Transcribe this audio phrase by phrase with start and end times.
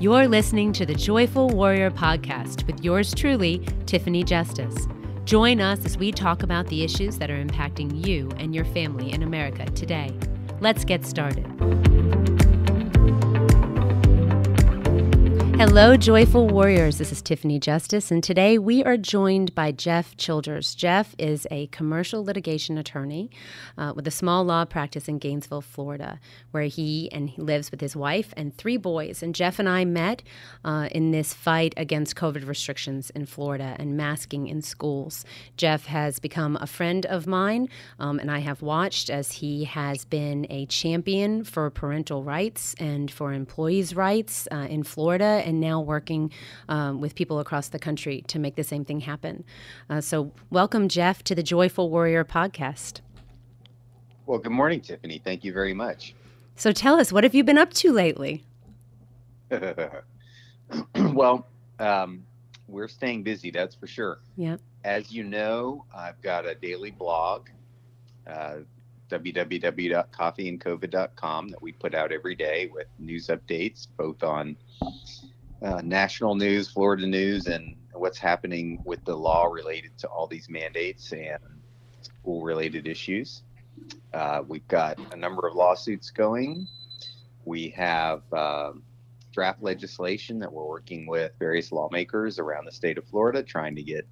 [0.00, 4.86] You're listening to the Joyful Warrior podcast with yours truly, Tiffany Justice.
[5.24, 9.10] Join us as we talk about the issues that are impacting you and your family
[9.10, 10.16] in America today.
[10.60, 11.44] Let's get started.
[15.58, 16.98] Hello, joyful warriors.
[16.98, 20.72] This is Tiffany Justice, and today we are joined by Jeff Childers.
[20.76, 23.28] Jeff is a commercial litigation attorney
[23.76, 26.20] uh, with a small law practice in Gainesville, Florida,
[26.52, 29.20] where he and he lives with his wife and three boys.
[29.20, 30.22] And Jeff and I met
[30.64, 35.24] uh, in this fight against COVID restrictions in Florida and masking in schools.
[35.56, 37.68] Jeff has become a friend of mine,
[37.98, 43.10] um, and I have watched as he has been a champion for parental rights and
[43.10, 46.30] for employees' rights uh, in Florida and now working
[46.68, 49.44] um, with people across the country to make the same thing happen.
[49.88, 53.00] Uh, so, welcome, Jeff, to the Joyful Warrior podcast.
[54.26, 55.22] Well, good morning, Tiffany.
[55.24, 56.14] Thank you very much.
[56.54, 58.44] So, tell us, what have you been up to lately?
[60.94, 61.46] well,
[61.78, 62.24] um,
[62.68, 64.18] we're staying busy, that's for sure.
[64.36, 64.58] Yeah.
[64.84, 67.48] As you know, I've got a daily blog,
[68.26, 68.56] uh,
[69.10, 74.54] www.coffeeandcovid.com, that we put out every day with news updates, both on
[75.62, 80.48] uh, national news, Florida news, and what's happening with the law related to all these
[80.48, 81.38] mandates and
[82.00, 83.42] school related issues.
[84.12, 86.66] Uh, we've got a number of lawsuits going.
[87.44, 88.72] We have uh,
[89.32, 93.82] draft legislation that we're working with various lawmakers around the state of Florida trying to
[93.82, 94.06] get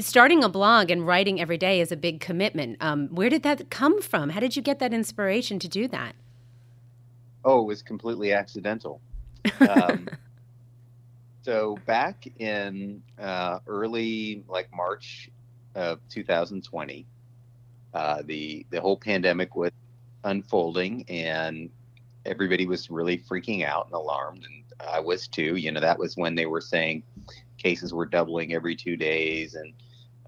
[0.00, 2.76] starting a blog and writing every day is a big commitment.
[2.80, 4.30] Um, where did that come from?
[4.30, 6.14] How did you get that inspiration to do that?
[7.44, 9.00] Oh, it was completely accidental.
[9.60, 10.08] Um,
[11.42, 15.30] so back in uh, early, like March
[15.74, 17.06] of 2020,
[17.92, 19.70] uh, the the whole pandemic was
[20.24, 21.70] unfolding, and
[22.26, 25.56] everybody was really freaking out and alarmed, and I was too.
[25.56, 27.02] You know, that was when they were saying
[27.58, 29.72] cases were doubling every two days, and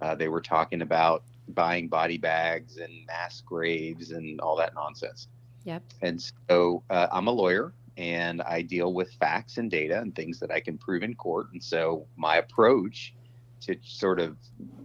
[0.03, 5.29] uh, they were talking about buying body bags and mass graves and all that nonsense.
[5.65, 5.83] Yep.
[6.03, 10.39] And so uh, I'm a lawyer and I deal with facts and data and things
[10.41, 11.49] that I can prove in court.
[11.53, 13.15] And so my approach
[13.63, 14.37] to sort of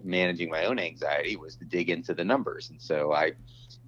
[0.04, 2.70] managing my own anxiety was to dig into the numbers.
[2.70, 3.34] And so I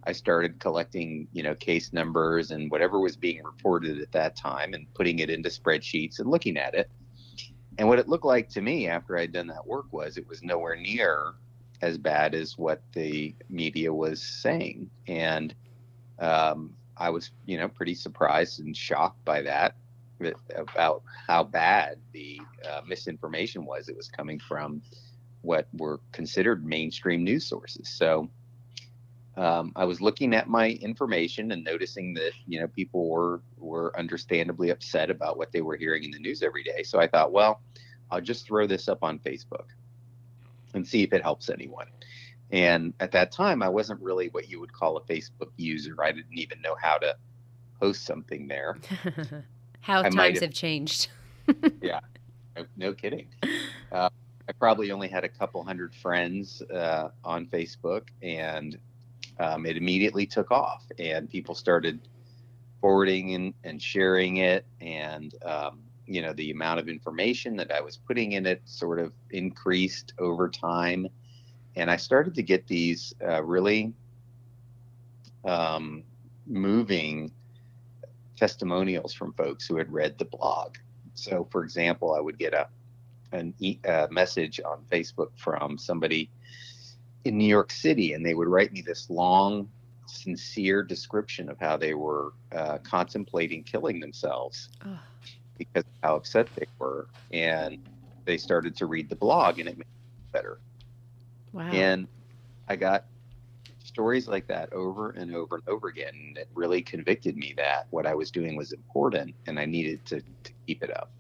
[0.06, 4.74] I started collecting, you know, case numbers and whatever was being reported at that time
[4.74, 6.90] and putting it into spreadsheets and looking at it.
[7.78, 10.44] And what it looked like to me after I'd done that work was it was
[10.44, 11.34] nowhere near
[11.82, 14.90] as bad as what the media was saying.
[15.08, 15.56] And
[16.20, 19.76] um, I was, you know, pretty surprised and shocked by that
[20.56, 22.40] about how bad the
[22.70, 24.82] uh, misinformation was that was coming from
[25.42, 27.90] what were considered mainstream news sources.
[27.90, 28.30] So
[29.36, 33.98] um, I was looking at my information and noticing that you know people were were
[33.98, 36.84] understandably upset about what they were hearing in the news every day.
[36.84, 37.62] So I thought, well,
[38.12, 39.66] I'll just throw this up on Facebook
[40.74, 41.88] and see if it helps anyone.
[42.52, 45.96] And at that time, I wasn't really what you would call a Facebook user.
[46.04, 47.16] I didn't even know how to
[47.80, 48.78] post something there.
[49.82, 51.08] how I times have, changed.
[51.82, 52.00] yeah,
[52.56, 53.28] no, no kidding.
[53.92, 54.10] Uh,
[54.48, 58.78] I probably only had a couple hundred friends uh, on Facebook, and
[59.40, 62.00] um, it immediately took off and people started
[62.82, 67.80] forwarding and, and sharing it and um, you know the amount of information that i
[67.80, 71.08] was putting in it sort of increased over time.
[71.76, 73.94] And i started to get these uh, really
[75.46, 76.04] um,
[76.46, 77.32] moving
[78.36, 80.76] testimonials from folks who had read the blog.
[81.16, 82.68] So for example i would get a
[83.32, 86.30] an e- a message on facebook from somebody
[87.26, 89.70] in New York City, and they would write me this long,
[90.06, 95.00] sincere description of how they were uh, contemplating killing themselves oh.
[95.58, 97.08] because how upset they were.
[97.32, 97.80] And
[98.26, 100.60] they started to read the blog, and it made it better.
[101.52, 101.70] Wow.
[101.72, 102.08] And
[102.68, 103.06] I got
[103.84, 106.14] stories like that over and over and over again.
[106.14, 110.06] And it really convicted me that what I was doing was important, and I needed
[110.08, 111.12] to, to keep it up.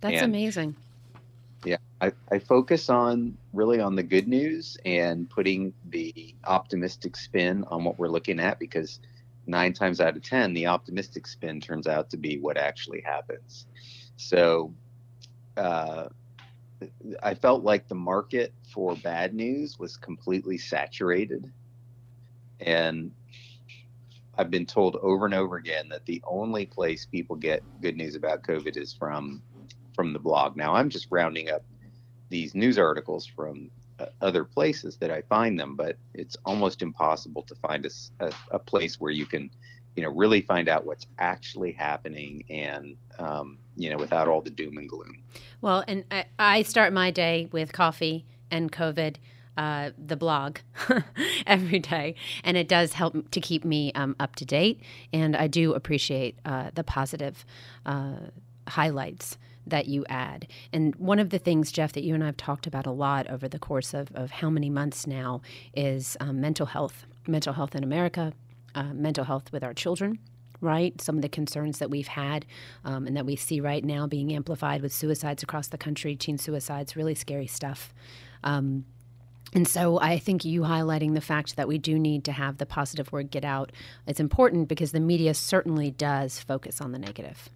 [0.00, 0.76] That's and, amazing.
[2.00, 7.84] I, I focus on really on the good news and putting the optimistic spin on
[7.84, 9.00] what we're looking at because
[9.46, 13.66] nine times out of ten, the optimistic spin turns out to be what actually happens.
[14.16, 14.74] So,
[15.56, 16.08] uh,
[17.22, 21.52] I felt like the market for bad news was completely saturated.
[22.60, 23.12] And
[24.38, 28.14] I've been told over and over again that the only place people get good news
[28.14, 29.42] about COVID is from
[29.94, 30.56] from the blog.
[30.56, 31.62] Now I'm just rounding up
[32.30, 37.42] these news articles from uh, other places that I find them, but it's almost impossible
[37.42, 37.90] to find a,
[38.24, 39.50] a, a, place where you can,
[39.94, 44.50] you know, really find out what's actually happening and, um, you know, without all the
[44.50, 45.22] doom and gloom.
[45.60, 49.16] Well, and I, I start my day with coffee and COVID.
[49.56, 50.58] Uh, the blog
[51.46, 54.80] every day, and it does help to keep me um, up to date.
[55.12, 57.44] And I do appreciate uh, the positive
[57.84, 58.20] uh,
[58.68, 59.36] highlights
[59.66, 60.46] that you add.
[60.72, 63.28] And one of the things, Jeff, that you and I have talked about a lot
[63.28, 65.42] over the course of, of how many months now
[65.74, 68.32] is um, mental health, mental health in America,
[68.74, 70.18] uh, mental health with our children.
[70.62, 72.44] Right, some of the concerns that we've had
[72.84, 76.36] um, and that we see right now being amplified with suicides across the country, teen
[76.36, 77.94] suicides, really scary stuff.
[78.44, 78.84] Um,
[79.52, 82.66] and so I think you highlighting the fact that we do need to have the
[82.66, 83.72] positive word get out
[84.06, 87.48] is important because the media certainly does focus on the negative.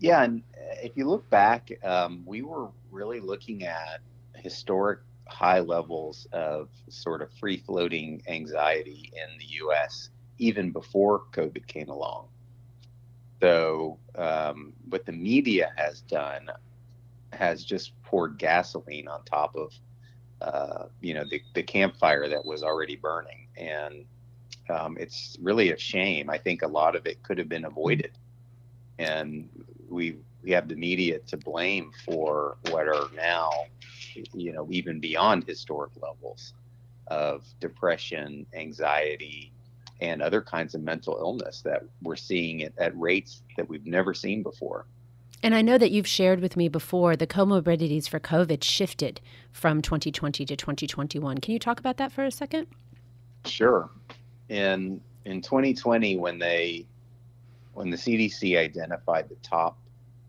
[0.00, 4.00] Yeah, and uh, if you look back, um, we were really looking at
[4.36, 11.66] historic high levels of sort of free floating anxiety in the US even before COVID
[11.68, 12.28] came along.
[13.42, 16.48] So, um, what the media has done
[17.32, 19.72] has just poured gasoline on top of,
[20.40, 23.48] uh, you know, the, the campfire that was already burning.
[23.56, 24.06] And
[24.70, 26.30] um, it's really a shame.
[26.30, 28.18] I think a lot of it could have been avoided.
[28.98, 29.48] And
[29.90, 33.50] we we have the media to blame for what are now,
[34.32, 36.54] you know, even beyond historic levels
[37.08, 39.52] of depression, anxiety,
[40.00, 44.14] and other kinds of mental illness that we're seeing at, at rates that we've never
[44.14, 44.86] seen before.
[45.42, 49.20] And I know that you've shared with me before the comorbidities for COVID shifted
[49.52, 51.38] from 2020 to 2021.
[51.38, 52.66] Can you talk about that for a second?
[53.44, 53.90] Sure.
[54.48, 56.86] In in 2020, when they
[57.74, 59.78] when the CDC identified the top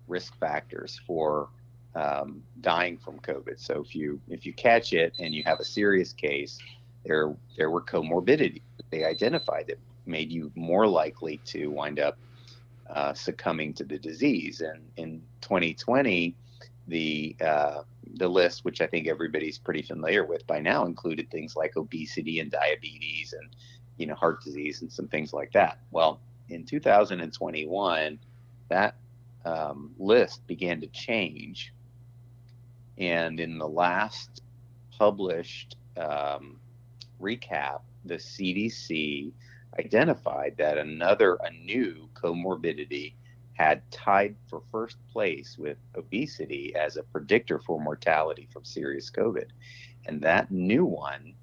[0.08, 1.50] risk factors for
[1.96, 3.60] um, dying from COVID.
[3.60, 6.60] So if you if you catch it and you have a serious case,
[7.06, 8.62] there there were comorbidities
[8.92, 12.18] they identified that made you more likely to wind up
[12.90, 14.62] uh, succumbing to the disease.
[14.62, 16.36] And in 2020,
[16.88, 17.82] the uh,
[18.16, 22.40] the list, which I think everybody's pretty familiar with by now, included things like obesity
[22.40, 23.50] and diabetes and
[23.98, 25.80] you know heart disease and some things like that.
[25.92, 26.20] Well,
[26.52, 28.20] in 2021,
[28.70, 28.96] that
[29.46, 31.74] um, list began to change.
[32.98, 34.42] And in the last
[34.98, 36.60] published um,
[37.22, 39.32] recap, the CDC
[39.80, 43.14] identified that another, a new comorbidity
[43.54, 49.48] had tied for first place with obesity as a predictor for mortality from serious COVID.
[50.06, 51.34] And that new one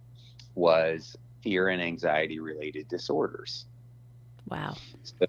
[0.54, 3.66] was fear and anxiety related disorders.
[4.50, 4.76] Wow.
[5.02, 5.26] So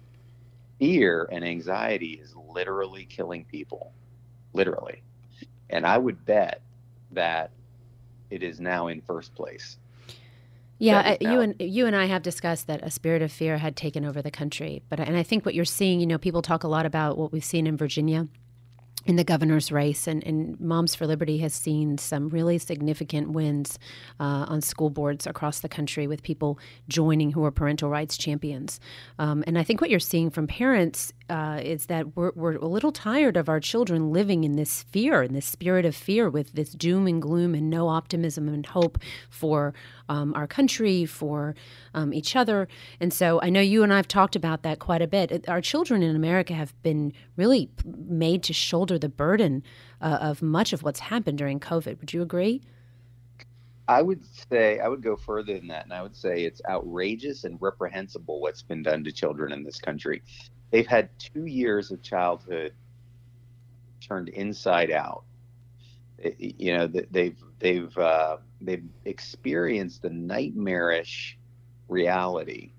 [0.78, 3.92] fear and anxiety is literally killing people,
[4.52, 5.02] literally.
[5.68, 6.62] And I would bet
[7.12, 7.50] that
[8.30, 9.78] it is now in first place.
[10.78, 13.76] Yeah, uh, you and you and I have discussed that a spirit of fear had
[13.76, 16.64] taken over the country, but and I think what you're seeing, you know, people talk
[16.64, 18.28] a lot about what we've seen in Virginia
[19.06, 23.78] in the governor's race, and, and, Moms for Liberty has seen some really significant wins
[24.18, 28.78] uh, on school boards across the country with people joining who are parental rights champions.
[29.18, 32.66] Um, and I think what you're seeing from parents uh, is that we're, we're a
[32.66, 36.52] little tired of our children living in this fear, in this spirit of fear, with
[36.52, 38.98] this doom and gloom and no optimism and hope
[39.30, 39.72] for
[40.08, 41.54] um, our country, for
[41.94, 42.66] um, each other.
[42.98, 45.48] And so I know you and I have talked about that quite a bit.
[45.48, 49.62] Our children in America have been really made to shoulder the burden
[50.00, 52.00] uh, of much of what's happened during COVID.
[52.00, 52.60] Would you agree?
[53.90, 57.42] I would say I would go further than that, and I would say it's outrageous
[57.42, 60.22] and reprehensible what's been done to children in this country.
[60.70, 62.72] They've had two years of childhood
[64.00, 65.24] turned inside out.
[66.38, 71.38] You know, they've they've uh, they've experienced a nightmarish
[71.88, 72.72] reality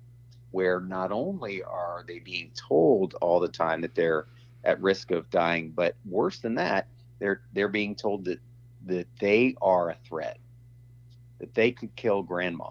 [0.51, 4.27] where not only are they being told all the time that they're
[4.63, 6.87] at risk of dying, but worse than that,
[7.19, 8.39] they're they're being told that
[8.85, 10.37] that they are a threat,
[11.39, 12.69] that they could kill grandma.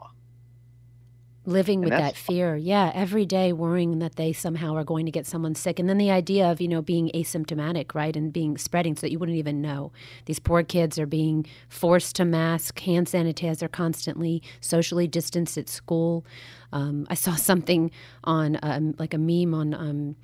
[1.51, 2.57] Living with that fear.
[2.57, 5.79] Yeah every day worrying that they somehow are going to get someone sick.
[5.79, 9.11] And then the idea of you know being asymptomatic right and being spreading so that
[9.11, 9.93] you wouldn't even know.
[10.27, 16.25] These poor kids are being forced to mask hand sanitizer constantly socially distanced at school
[16.73, 17.91] um, i saw something
[18.25, 20.17] on um, like a meme on um,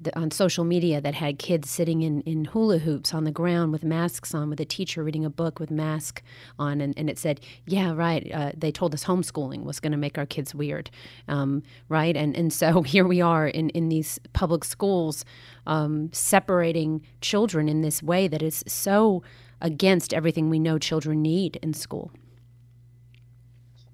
[0.00, 3.72] the, on social media that had kids sitting in, in hula hoops on the ground
[3.72, 6.22] with masks on, with a teacher reading a book with mask
[6.58, 9.98] on, and, and it said, "Yeah, right." Uh, they told us homeschooling was going to
[9.98, 10.90] make our kids weird,
[11.28, 12.16] um, right?
[12.16, 15.24] And and so here we are in in these public schools,
[15.66, 19.22] um, separating children in this way that is so
[19.60, 22.10] against everything we know children need in school.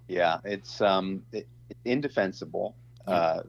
[0.08, 1.46] Yeah, it's um, it,
[1.84, 2.76] indefensible.
[3.06, 3.42] Uh,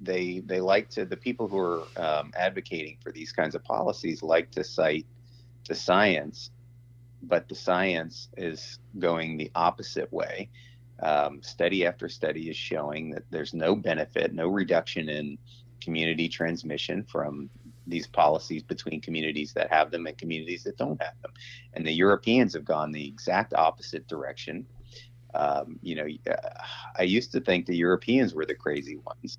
[0.00, 4.22] they they like to the people who are um, advocating for these kinds of policies
[4.22, 5.06] like to cite
[5.68, 6.50] the science,
[7.22, 10.48] but the science is going the opposite way.
[11.02, 15.38] Um, study after study is showing that there's no benefit, no reduction in
[15.80, 17.50] community transmission from
[17.86, 21.32] these policies between communities that have them and communities that don't have them.
[21.74, 24.66] And the Europeans have gone the exact opposite direction.
[25.36, 26.06] Um, you know,
[26.98, 29.38] I used to think the Europeans were the crazy ones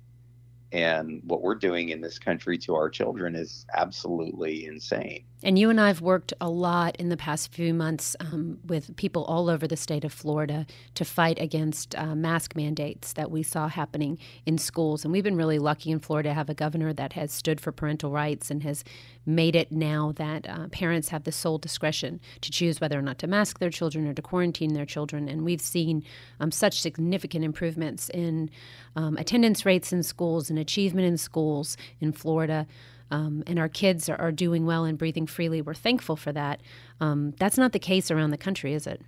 [0.72, 5.24] and what we're doing in this country to our children is absolutely insane.
[5.42, 8.96] And you and I have worked a lot in the past few months um, with
[8.96, 13.44] people all over the state of Florida to fight against uh, mask mandates that we
[13.44, 15.04] saw happening in schools.
[15.04, 17.70] And we've been really lucky in Florida to have a governor that has stood for
[17.70, 18.82] parental rights and has
[19.24, 23.18] made it now that uh, parents have the sole discretion to choose whether or not
[23.18, 25.28] to mask their children or to quarantine their children.
[25.28, 26.02] And we've seen
[26.40, 28.50] um, such significant improvements in
[28.96, 32.66] um, attendance rates in schools and achievement in schools in Florida
[33.10, 36.60] um, and our kids are, are, doing well and breathing freely, we're thankful for that.
[37.00, 39.00] Um, that's not the case around the country, is it?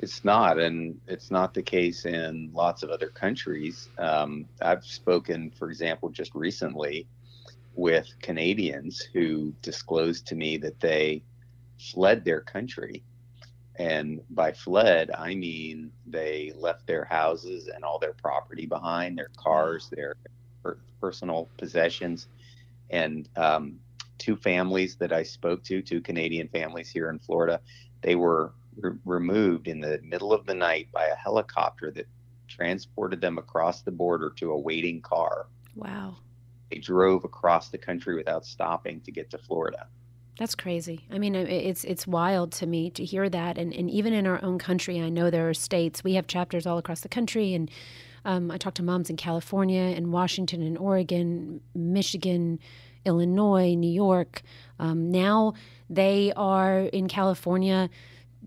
[0.00, 3.88] It's not, and it's not the case in lots of other countries.
[3.98, 7.06] Um, I've spoken, for example, just recently
[7.74, 11.22] with Canadians who disclosed to me that they
[11.78, 13.02] fled their country.
[13.78, 19.30] And by fled, I mean they left their houses and all their property behind, their
[19.36, 20.16] cars, their
[21.00, 22.26] personal possessions,
[22.90, 23.78] and um,
[24.18, 27.60] two families that I spoke to, two Canadian families here in Florida,
[28.02, 32.06] they were re- removed in the middle of the night by a helicopter that
[32.48, 35.46] transported them across the border to a waiting car.
[35.76, 36.16] Wow.
[36.70, 39.86] They drove across the country without stopping to get to Florida.
[40.38, 41.04] That's crazy.
[41.10, 44.42] I mean, it's it's wild to me to hear that, and and even in our
[44.42, 46.04] own country, I know there are states.
[46.04, 47.68] We have chapters all across the country, and
[48.24, 52.60] um, I talked to moms in California and Washington and Oregon, Michigan,
[53.04, 54.42] Illinois, New York.
[54.78, 55.54] Um, now
[55.90, 57.90] they are in California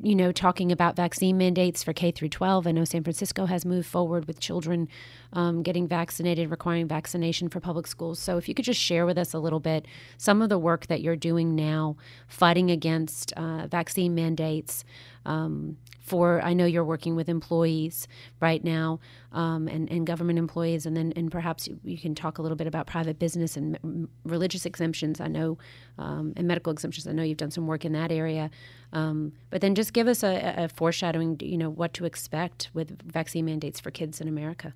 [0.03, 2.65] you know, talking about vaccine mandates for K through 12.
[2.65, 4.87] I know San Francisco has moved forward with children
[5.33, 8.19] um, getting vaccinated, requiring vaccination for public schools.
[8.19, 9.85] So, if you could just share with us a little bit
[10.17, 14.83] some of the work that you're doing now, fighting against uh, vaccine mandates,
[15.25, 18.07] um, for I know you're working with employees
[18.39, 18.99] right now
[19.31, 22.55] um, and, and government employees, and then and perhaps you, you, can talk a little
[22.55, 25.21] bit about private business and m- religious exemptions.
[25.21, 25.57] I know
[25.97, 27.07] um, and medical exemptions.
[27.07, 28.49] I know you've done some work in that area,
[28.93, 31.37] um, but then just give us a, a foreshadowing.
[31.41, 34.73] You know what to expect with vaccine mandates for kids in America.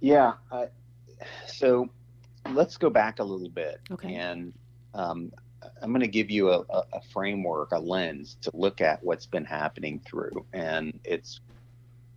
[0.00, 0.34] Yeah,
[1.46, 1.88] so
[2.52, 4.14] let's go back a little bit okay.
[4.14, 4.52] and
[4.94, 5.32] um,
[5.82, 9.44] I'm going to give you a, a, framework, a lens to look at what's been
[9.44, 11.40] happening through, and it's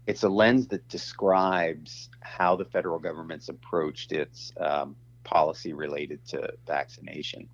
[0.08, 6.52] it's a lens that describes how the federal government's approached its um, policy related to
[6.66, 7.48] vaccination.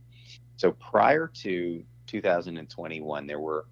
[0.56, 3.66] So prior to 2021, there were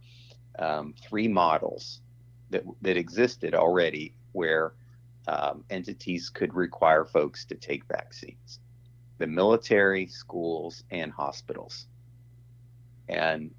[0.60, 2.02] um, three models
[2.50, 4.74] that that existed already where
[5.28, 8.60] um, entities could require folks to take vaccines:
[9.18, 11.88] the military, schools, and hospitals.
[13.10, 13.52] And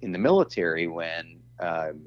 [0.00, 2.02] in the military, when um,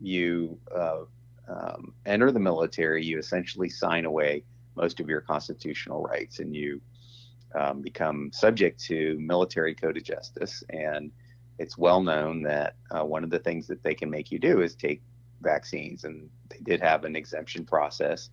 [0.00, 1.02] you uh,
[1.48, 4.44] um, enter the military, you essentially sign away
[4.76, 6.80] most of your constitutional rights and you
[7.54, 10.62] um, become subject to military code of justice.
[10.70, 11.10] And
[11.58, 14.62] it's well known that uh, one of the things that they can make you do
[14.62, 15.02] is take
[15.42, 16.04] vaccines.
[16.04, 18.30] And they did have an exemption process,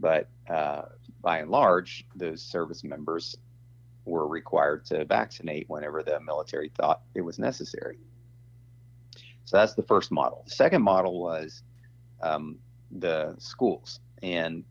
[0.00, 0.82] but uh,
[1.22, 3.36] by and large, those service members
[4.08, 7.98] were required to vaccinate whenever the military thought it was necessary.
[9.44, 10.42] So that's the first model.
[10.46, 11.62] The second model was
[12.20, 12.58] um,
[12.90, 14.64] the schools, and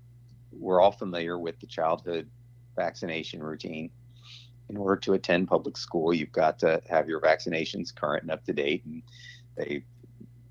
[0.51, 2.29] we're all familiar with the childhood
[2.75, 3.89] vaccination routine.
[4.69, 8.43] In order to attend public school, you've got to have your vaccinations current and up
[8.45, 9.01] to date, and
[9.55, 9.85] they've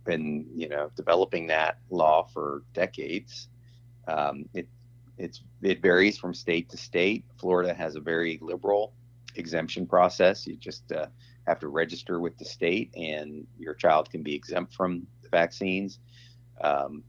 [0.05, 3.49] been, you know, developing that law for decades.
[4.09, 4.69] Um, it
[5.19, 7.25] it's it varies from state to state.
[7.39, 8.93] Florida has a very liberal
[9.37, 10.47] exemption process.
[10.47, 11.07] You just uh,
[11.47, 15.99] have to register with the state, and your child can be exempt from the vaccines.
[16.61, 17.03] Um,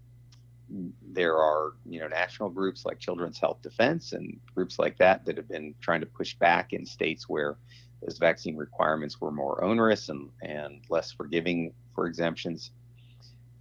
[1.13, 5.37] there are you know national groups like Children's Health Defense and groups like that that
[5.37, 7.57] have been trying to push back in states where
[8.01, 12.71] those vaccine requirements were more onerous and, and less forgiving for exemptions.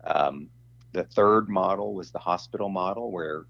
[0.04, 0.50] Um,
[0.92, 3.46] the third model was the hospital model, where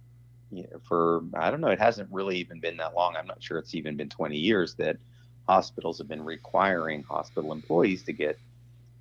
[0.50, 3.16] you know, for I don't know, it hasn't really even been that long.
[3.16, 4.96] I'm not sure it's even been 20 years that
[5.48, 8.38] hospitals have been requiring hospital employees to get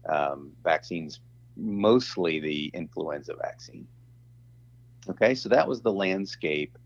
[0.08, 1.20] um, vaccines,
[1.56, 3.88] mostly the influenza vaccine.
[5.10, 6.78] Okay, so that was the landscape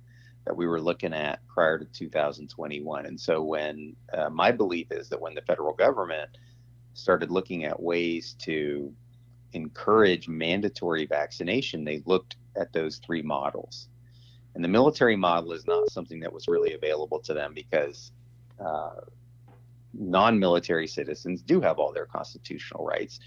[0.45, 3.05] that we were looking at prior to 2021.
[3.05, 6.29] And so, when uh, my belief is that when the federal government
[6.93, 8.93] started looking at ways to
[9.53, 13.88] encourage mandatory vaccination, they looked at those three models.
[14.59, 18.11] And the military model is not something that was really available to them because
[18.59, 18.99] uh,
[19.93, 23.21] non military citizens do have all their constitutional rights.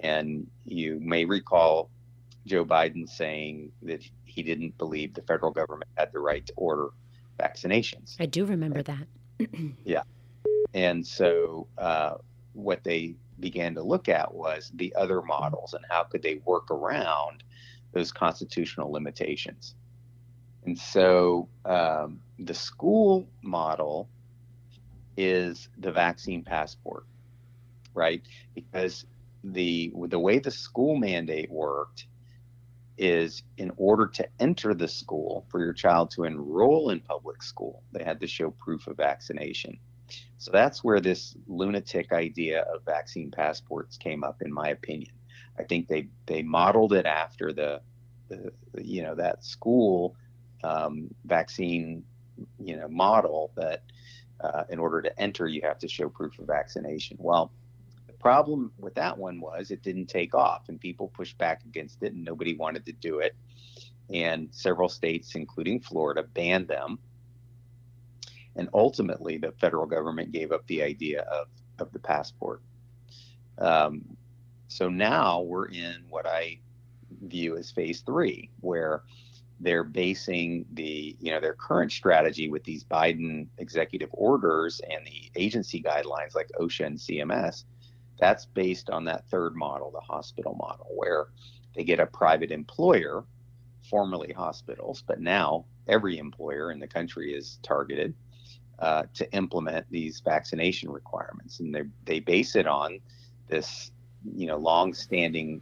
[0.00, 1.88] And you may recall
[2.46, 6.88] Joe Biden saying that he didn't believe the federal government had the right to order
[7.38, 8.16] vaccinations.
[8.18, 9.06] I do remember that.
[9.84, 10.02] yeah.
[10.74, 12.14] And so uh,
[12.54, 16.72] what they began to look at was the other models and how could they work
[16.72, 17.44] around
[17.92, 19.76] those constitutional limitations.
[20.64, 24.08] And so um, the school model
[25.16, 27.04] is the vaccine passport,
[27.94, 28.22] right?
[28.54, 29.04] Because
[29.44, 32.06] the the way the school mandate worked
[32.96, 37.82] is in order to enter the school for your child to enroll in public school,
[37.92, 39.76] they had to show proof of vaccination.
[40.38, 45.12] So that's where this lunatic idea of vaccine passports came up, in my opinion.
[45.58, 47.80] I think they they modeled it after the,
[48.28, 50.16] the you know that school
[50.64, 52.04] um, vaccine
[52.58, 53.82] you know model that
[54.40, 57.16] uh, in order to enter you have to show proof of vaccination.
[57.20, 57.52] Well,
[58.06, 62.02] the problem with that one was it didn't take off and people pushed back against
[62.02, 63.34] it and nobody wanted to do it.
[64.12, 66.98] And several states, including Florida, banned them.
[68.56, 71.46] And ultimately, the federal government gave up the idea of,
[71.78, 72.60] of the passport.
[73.58, 74.16] Um,
[74.68, 76.58] so now we're in what I
[77.22, 79.02] view as phase three, where
[79.62, 85.30] they're basing the you know their current strategy with these Biden executive orders and the
[85.36, 87.64] agency guidelines like OSHA and CMS
[88.22, 91.26] that's based on that third model, the hospital model, where
[91.74, 93.24] they get a private employer,
[93.90, 98.14] formerly hospitals, but now every employer in the country is targeted
[98.78, 103.00] uh, to implement these vaccination requirements, and they they base it on
[103.48, 103.90] this,
[104.36, 105.60] you know, long-standing,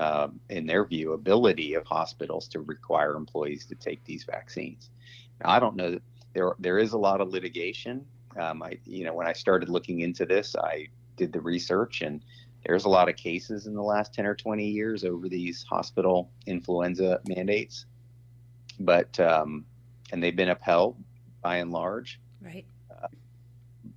[0.00, 4.90] uh, in their view, ability of hospitals to require employees to take these vaccines.
[5.42, 5.98] Now, I don't know.
[6.32, 8.06] There there is a lot of litigation.
[8.36, 12.24] Um, I you know when I started looking into this, I did the research, and
[12.66, 16.30] there's a lot of cases in the last 10 or 20 years over these hospital
[16.46, 17.86] influenza mandates.
[18.78, 19.64] But, um,
[20.12, 20.96] and they've been upheld
[21.42, 22.20] by and large.
[22.42, 22.66] Right.
[22.90, 23.08] Uh,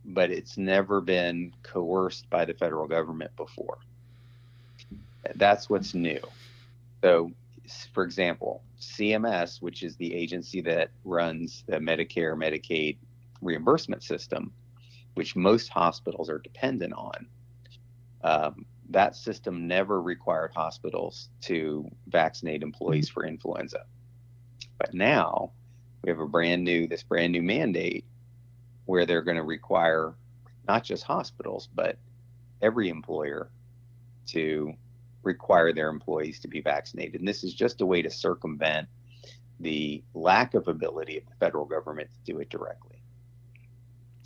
[0.06, 3.80] but it's never been coerced by the federal government before.
[5.36, 6.20] That's what's new.
[7.02, 7.32] So,
[7.94, 12.98] for example, CMS, which is the agency that runs the Medicare, Medicaid
[13.42, 14.52] reimbursement system,
[15.16, 17.28] which most hospitals are dependent on,
[18.24, 23.86] um, that system never required hospitals to vaccinate employees for influenza.
[24.78, 25.52] But now
[26.04, 28.06] we have a brand new, this brand new mandate
[28.86, 30.14] where they're going to require
[30.68, 31.98] not just hospitals, but
[32.62, 33.50] every employer
[34.28, 34.74] to
[35.24, 37.20] require their employees to be vaccinated.
[37.22, 38.88] And this is just a way to circumvent
[39.60, 43.02] the lack of ability of the federal government to do it directly.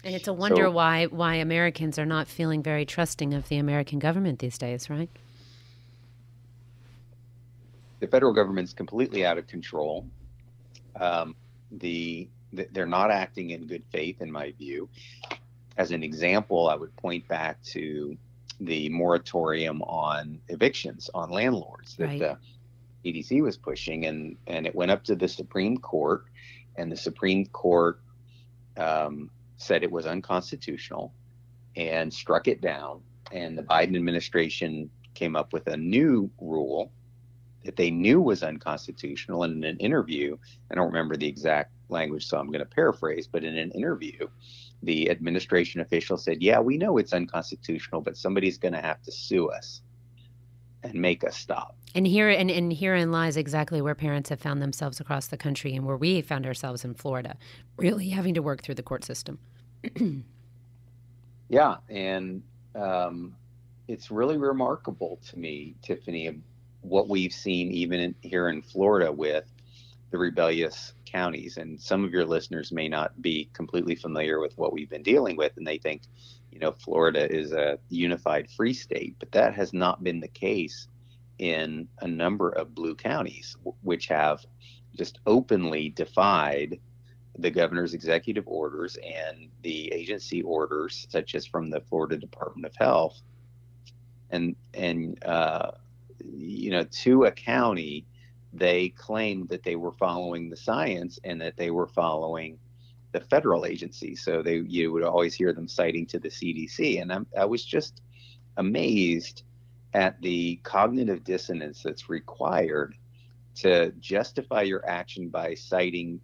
[0.03, 3.57] And it's a wonder so, why why Americans are not feeling very trusting of the
[3.57, 5.09] American government these days, right?
[7.99, 10.07] The federal government's completely out of control.
[10.95, 11.35] Um,
[11.71, 14.87] the, the they're not acting in good faith, in my view.
[15.77, 18.17] As an example, I would point back to
[18.59, 22.19] the moratorium on evictions on landlords that right.
[22.19, 22.37] the
[23.05, 26.25] CDC was pushing, and and it went up to the Supreme Court,
[26.75, 27.99] and the Supreme Court
[28.75, 31.13] um, said it was unconstitutional
[31.75, 33.01] and struck it down.
[33.31, 36.91] And the Biden administration came up with a new rule
[37.65, 39.43] that they knew was unconstitutional.
[39.43, 40.37] And in an interview,
[40.71, 44.27] I don't remember the exact language, so I'm going to paraphrase, but in an interview,
[44.83, 49.11] the administration official said, Yeah, we know it's unconstitutional, but somebody's going to have to
[49.11, 49.81] sue us.
[50.83, 51.75] and make us stop.
[51.95, 55.73] And here and, and herein lies exactly where parents have found themselves across the country
[55.73, 57.35] and where we found ourselves in Florida,
[57.77, 59.39] really having to work through the court system.
[61.49, 62.43] yeah, and
[62.75, 63.35] um,
[63.87, 66.39] it's really remarkable to me, Tiffany,
[66.81, 69.45] what we've seen even in, here in Florida with
[70.11, 71.57] the rebellious counties.
[71.57, 75.35] And some of your listeners may not be completely familiar with what we've been dealing
[75.35, 76.03] with, and they think,
[76.51, 80.87] you know, Florida is a unified free state, but that has not been the case
[81.39, 84.45] in a number of blue counties, which have
[84.95, 86.79] just openly defied
[87.37, 92.75] the governor's executive orders and the agency orders, such as from the Florida Department of
[92.75, 93.21] Health,
[94.31, 95.71] and and uh,
[96.19, 98.05] you know, to a county,
[98.53, 102.57] they claimed that they were following the science and that they were following
[103.11, 104.15] the federal agency.
[104.15, 107.63] So they you would always hear them citing to the CDC, and I'm, I was
[107.63, 108.01] just
[108.57, 109.43] amazed
[109.93, 112.95] at the cognitive dissonance that's required
[113.55, 116.19] to justify your action by citing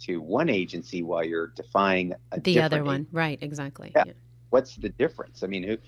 [0.00, 2.94] to one agency while you're defying the other one.
[2.96, 3.10] Agency.
[3.12, 3.92] Right, exactly.
[3.94, 4.04] Yeah.
[4.06, 4.12] yeah.
[4.50, 5.42] What's the difference?
[5.42, 5.78] I mean, who,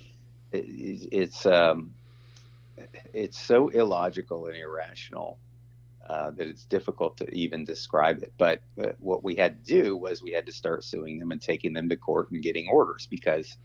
[0.53, 1.93] it's um,
[3.13, 5.39] it's so illogical and irrational
[6.09, 8.33] uh, that it's difficult to even describe it.
[8.39, 11.41] But, but what we had to do was we had to start suing them and
[11.41, 13.57] taking them to court and getting orders because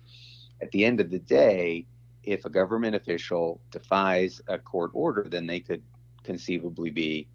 [0.62, 1.86] at the end of the day,
[2.24, 5.82] if a government official defies a court order, then they could
[6.24, 7.28] conceivably be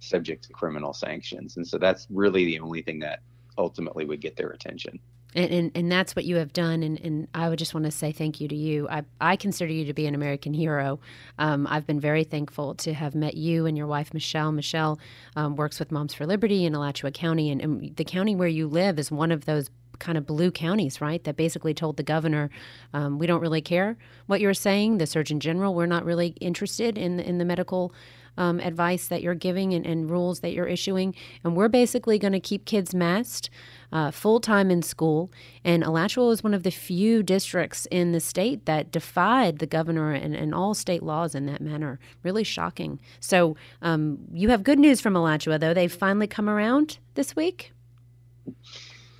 [0.00, 1.56] subject to criminal sanctions.
[1.56, 3.20] And so that's really the only thing that
[3.58, 4.98] ultimately would get their attention.
[5.34, 6.82] And, and, and that's what you have done.
[6.82, 8.88] And, and I would just want to say thank you to you.
[8.88, 11.00] I, I consider you to be an American hero.
[11.38, 14.52] Um, I've been very thankful to have met you and your wife, Michelle.
[14.52, 14.98] Michelle
[15.36, 17.50] um, works with Moms for Liberty in Alachua County.
[17.50, 21.00] And, and the county where you live is one of those kind of blue counties,
[21.00, 21.22] right?
[21.24, 22.50] That basically told the governor,
[22.92, 24.98] um, we don't really care what you're saying.
[24.98, 27.94] The Surgeon General, we're not really interested in in the medical
[28.36, 31.14] um, advice that you're giving and, and, rules that you're issuing.
[31.44, 33.50] And we're basically going to keep kids masked
[33.92, 35.30] uh, full time in school.
[35.64, 40.12] And Alachua was one of the few districts in the state that defied the governor
[40.12, 41.98] and, and all state laws in that manner.
[42.22, 42.98] Really shocking.
[43.20, 45.74] So um, you have good news from Alachua, though.
[45.74, 47.72] They've finally come around this week.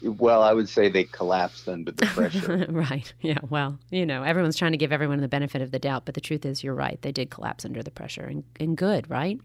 [0.02, 2.66] Well, I would say they collapsed under the pressure.
[2.70, 3.12] right.
[3.20, 3.38] Yeah.
[3.48, 6.20] Well, you know, everyone's trying to give everyone the benefit of the doubt, but the
[6.20, 7.00] truth is, you're right.
[7.02, 9.38] They did collapse under the pressure, and, and good, right?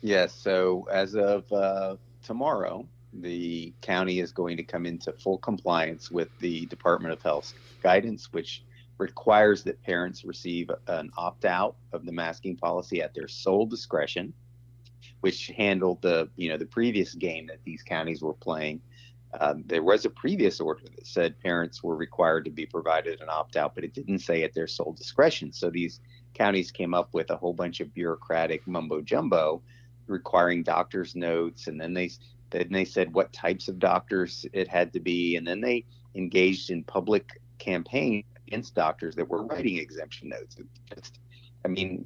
[0.00, 0.34] Yes.
[0.34, 6.28] So as of uh, tomorrow, the county is going to come into full compliance with
[6.38, 8.64] the Department of Health's guidance, which
[8.98, 14.32] requires that parents receive an opt out of the masking policy at their sole discretion,
[15.20, 18.80] which handled the you know the previous game that these counties were playing
[19.38, 23.28] um, there was a previous order that said parents were required to be provided an
[23.30, 25.52] opt out, but it didn't say at their sole discretion.
[25.52, 26.00] So these
[26.34, 29.62] counties came up with a whole bunch of bureaucratic mumbo jumbo
[30.08, 32.10] requiring doctors' notes, and then they
[32.50, 35.84] then they said what types of doctors it had to be, and then they
[36.14, 40.56] engaged in public campaign against doctors that were writing exemption notes.
[40.58, 41.18] It just,
[41.64, 42.02] I mean,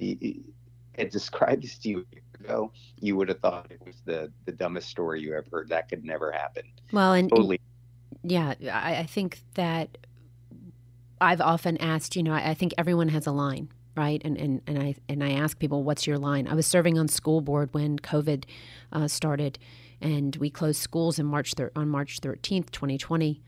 [0.93, 2.05] it describes to you
[2.45, 5.69] ago, you would have thought it was the the dumbest story you ever heard.
[5.69, 6.63] That could never happen.
[6.91, 7.59] Well, and totally.
[8.23, 9.97] Yeah, I, I think that
[11.19, 12.15] I've often asked.
[12.15, 14.21] You know, I, I think everyone has a line, right?
[14.23, 17.07] And and and I and I ask people, "What's your line?" I was serving on
[17.07, 18.45] school board when COVID
[18.91, 19.59] uh, started,
[20.01, 23.41] and we closed schools in March thir- on March thirteenth, twenty twenty.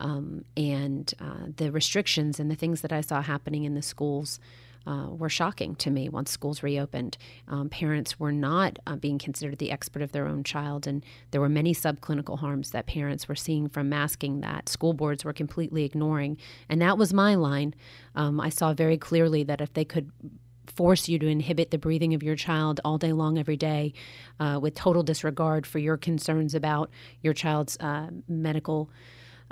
[0.00, 4.38] Um, and uh, the restrictions and the things that I saw happening in the schools
[4.86, 7.18] uh, were shocking to me once schools reopened.
[7.48, 11.40] Um, parents were not uh, being considered the expert of their own child, and there
[11.40, 15.84] were many subclinical harms that parents were seeing from masking that school boards were completely
[15.84, 16.38] ignoring.
[16.68, 17.74] And that was my line.
[18.14, 20.12] Um, I saw very clearly that if they could
[20.70, 23.92] force you to inhibit the breathing of your child all day long, every day,
[24.40, 26.90] uh, with total disregard for your concerns about
[27.22, 28.90] your child's uh, medical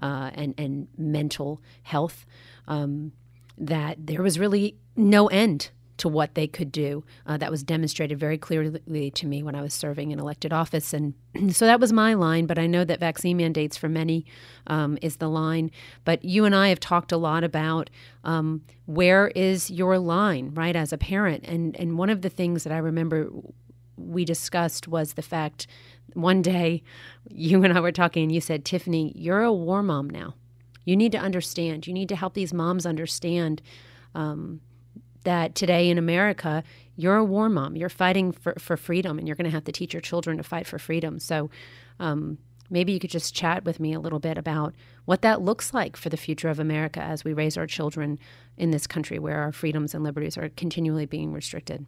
[0.02, 2.26] uh, and, and mental health.
[2.68, 3.12] Um,
[3.58, 7.04] that there was really no end to what they could do.
[7.26, 10.92] Uh, that was demonstrated very clearly to me when I was serving in elected office.
[10.92, 11.14] And
[11.50, 14.26] so that was my line, but I know that vaccine mandates for many
[14.66, 15.70] um, is the line.
[16.04, 17.90] But you and I have talked a lot about
[18.24, 21.44] um, where is your line, right, as a parent.
[21.44, 23.30] And, and one of the things that I remember
[23.96, 25.66] we discussed was the fact
[26.12, 26.82] one day
[27.30, 30.34] you and I were talking, and you said, Tiffany, you're a war mom now.
[30.84, 31.86] You need to understand.
[31.86, 33.60] You need to help these moms understand
[34.14, 34.60] um,
[35.26, 36.64] that today in America,
[36.96, 37.76] you're a war mom.
[37.76, 40.42] You're fighting for, for freedom, and you're going to have to teach your children to
[40.42, 41.18] fight for freedom.
[41.18, 41.50] So,
[42.00, 42.38] um,
[42.70, 45.96] maybe you could just chat with me a little bit about what that looks like
[45.96, 48.18] for the future of America as we raise our children
[48.56, 51.86] in this country where our freedoms and liberties are continually being restricted.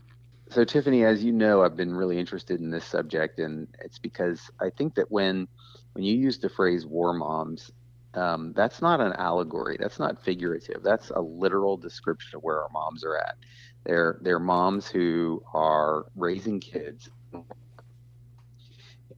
[0.50, 4.50] So, Tiffany, as you know, I've been really interested in this subject, and it's because
[4.60, 5.48] I think that when
[5.92, 7.70] when you use the phrase "war moms,"
[8.14, 9.76] um, that's not an allegory.
[9.78, 10.82] That's not figurative.
[10.82, 13.36] That's a literal description of where our moms are at.
[13.84, 17.10] They're they're moms who are raising kids.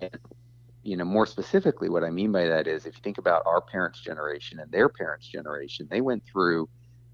[0.00, 0.18] And,
[0.82, 3.60] you know, more specifically, what I mean by that is, if you think about our
[3.60, 6.68] parents' generation and their parents' generation, they went through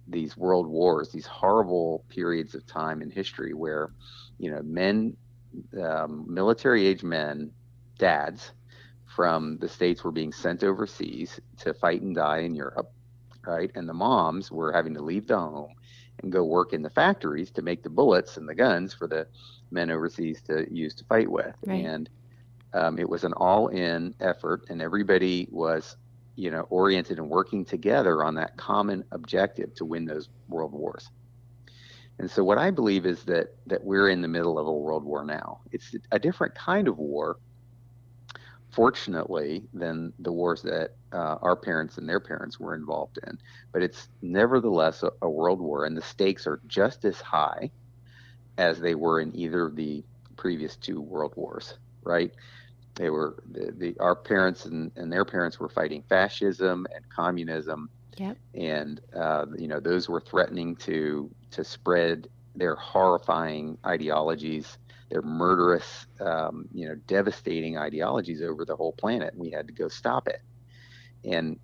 [0.09, 3.91] these world wars, these horrible periods of time in history where,
[4.39, 5.17] you know, men,
[5.83, 7.51] um, military age men,
[7.99, 8.53] dads
[9.17, 12.93] from the states were being sent overseas to fight and die in Europe,
[13.47, 13.71] right?
[13.75, 15.75] And the moms were having to leave the home
[16.23, 19.27] and go work in the factories to make the bullets and the guns for the
[19.71, 21.55] men overseas to use to fight with.
[21.67, 21.85] Right.
[21.85, 22.11] And
[22.75, 25.97] um, it was an all-in effort, and everybody was
[26.37, 31.11] you know, oriented and working together on that common objective to win those world wars.
[32.19, 35.05] And so what I believe is that that we're in the middle of a world
[35.05, 35.61] war now.
[35.73, 37.39] It's a different kind of war,
[38.77, 43.39] fortunately, than the wars that uh, our parents and their parents were involved in.
[43.73, 47.71] But it's nevertheless a, a world war, and the stakes are just as high
[48.59, 50.05] as they were in either of the
[50.37, 52.31] previous two world wars, right?
[52.97, 57.89] They were the, the our parents and, and their parents were fighting fascism and communism.
[58.19, 58.37] Yep.
[58.55, 64.77] And uh, you know those were threatening to to spread their horrifying ideologies,
[65.09, 69.33] their murderous, um, you know, devastating ideologies over the whole planet.
[69.33, 70.41] And we had to go stop it.
[71.25, 71.59] And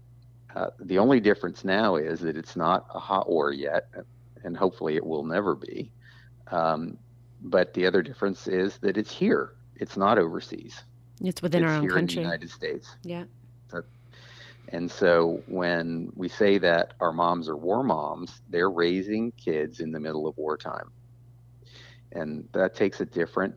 [0.54, 3.88] uh, the only difference now is that it's not a hot war yet,
[4.44, 5.90] and hopefully it will never be.
[6.50, 6.98] Um,
[7.40, 9.54] but the other difference is that it's here.
[9.76, 10.82] It's not overseas.
[11.22, 12.18] It's within it's our own here country.
[12.18, 12.96] in the United States.
[13.02, 13.24] Yeah.
[14.68, 19.92] And so when we say that our moms are war moms, they're raising kids in
[19.92, 20.90] the middle of wartime.
[22.12, 23.54] And that takes a different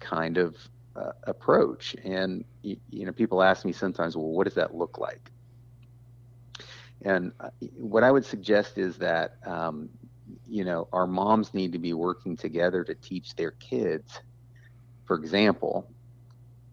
[0.00, 0.56] kind of
[0.96, 1.94] uh, approach.
[2.04, 5.30] And, you, you know, people ask me sometimes, well, what does that look like?
[7.02, 9.88] And uh, what I would suggest is that, um,
[10.46, 14.20] you know, our moms need to be working together to teach their kids,
[15.04, 15.88] for example,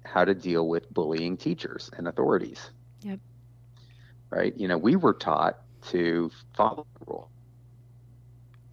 [0.04, 2.72] how to deal with bullying teachers and authorities.
[3.02, 3.20] Yep.
[4.30, 4.58] Right?
[4.58, 7.30] You know, we were taught to follow the rule.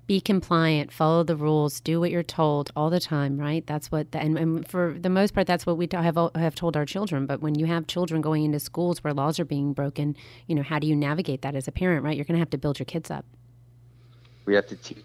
[0.06, 3.64] Be compliant, follow the rules, do what you're told all the time, right?
[3.66, 6.76] That's what, the, and, and, for the most part, that's what we have have told
[6.76, 7.24] our children.
[7.24, 10.16] But when you have children going into schools where laws are being broken,
[10.48, 12.16] you know, how do you navigate that as a parent, right?
[12.16, 13.24] You're going to have to build your kids up.
[14.44, 15.04] We have to teach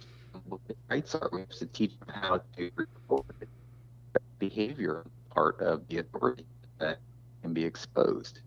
[0.50, 1.30] what the rights are.
[1.32, 3.26] We have to teach them how to report
[4.40, 6.46] behavior part of the authority
[6.80, 7.00] that
[7.42, 8.40] can be exposed.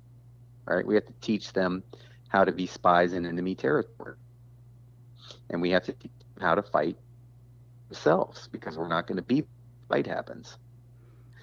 [0.66, 0.84] Right?
[0.84, 1.82] We have to teach them
[2.28, 4.16] how to be spies in enemy territory.
[5.50, 6.96] And we have to teach how to fight
[7.88, 9.46] themselves because we're not going to beat
[9.88, 10.56] fight happens.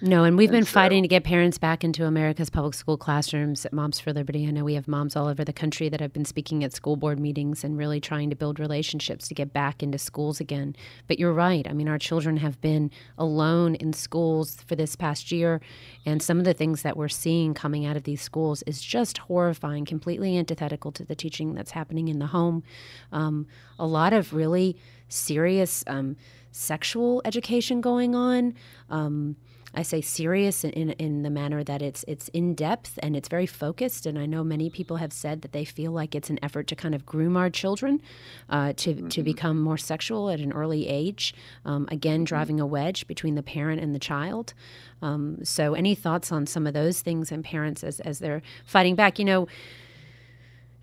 [0.00, 2.96] No, and we've and been so, fighting to get parents back into America's public school
[2.96, 4.46] classrooms at Moms for Liberty.
[4.46, 6.94] I know we have moms all over the country that have been speaking at school
[6.94, 10.76] board meetings and really trying to build relationships to get back into schools again.
[11.08, 11.66] But you're right.
[11.68, 15.60] I mean, our children have been alone in schools for this past year,
[16.06, 19.18] and some of the things that we're seeing coming out of these schools is just
[19.18, 22.62] horrifying, completely antithetical to the teaching that's happening in the home.
[23.10, 23.48] Um,
[23.80, 24.76] a lot of really
[25.08, 26.14] serious um,
[26.52, 28.54] sexual education going on.
[28.90, 29.36] Um,
[29.74, 33.28] I say serious in, in, in, the manner that it's it's in depth and it's
[33.28, 34.06] very focused.
[34.06, 36.76] And I know many people have said that they feel like it's an effort to
[36.76, 38.00] kind of groom our children
[38.48, 39.08] uh, to mm-hmm.
[39.08, 41.34] to become more sexual at an early age.
[41.64, 42.24] Um, again, mm-hmm.
[42.24, 44.54] driving a wedge between the parent and the child.
[45.02, 48.94] Um, so, any thoughts on some of those things and parents as as they're fighting
[48.94, 49.18] back?
[49.18, 49.48] You know,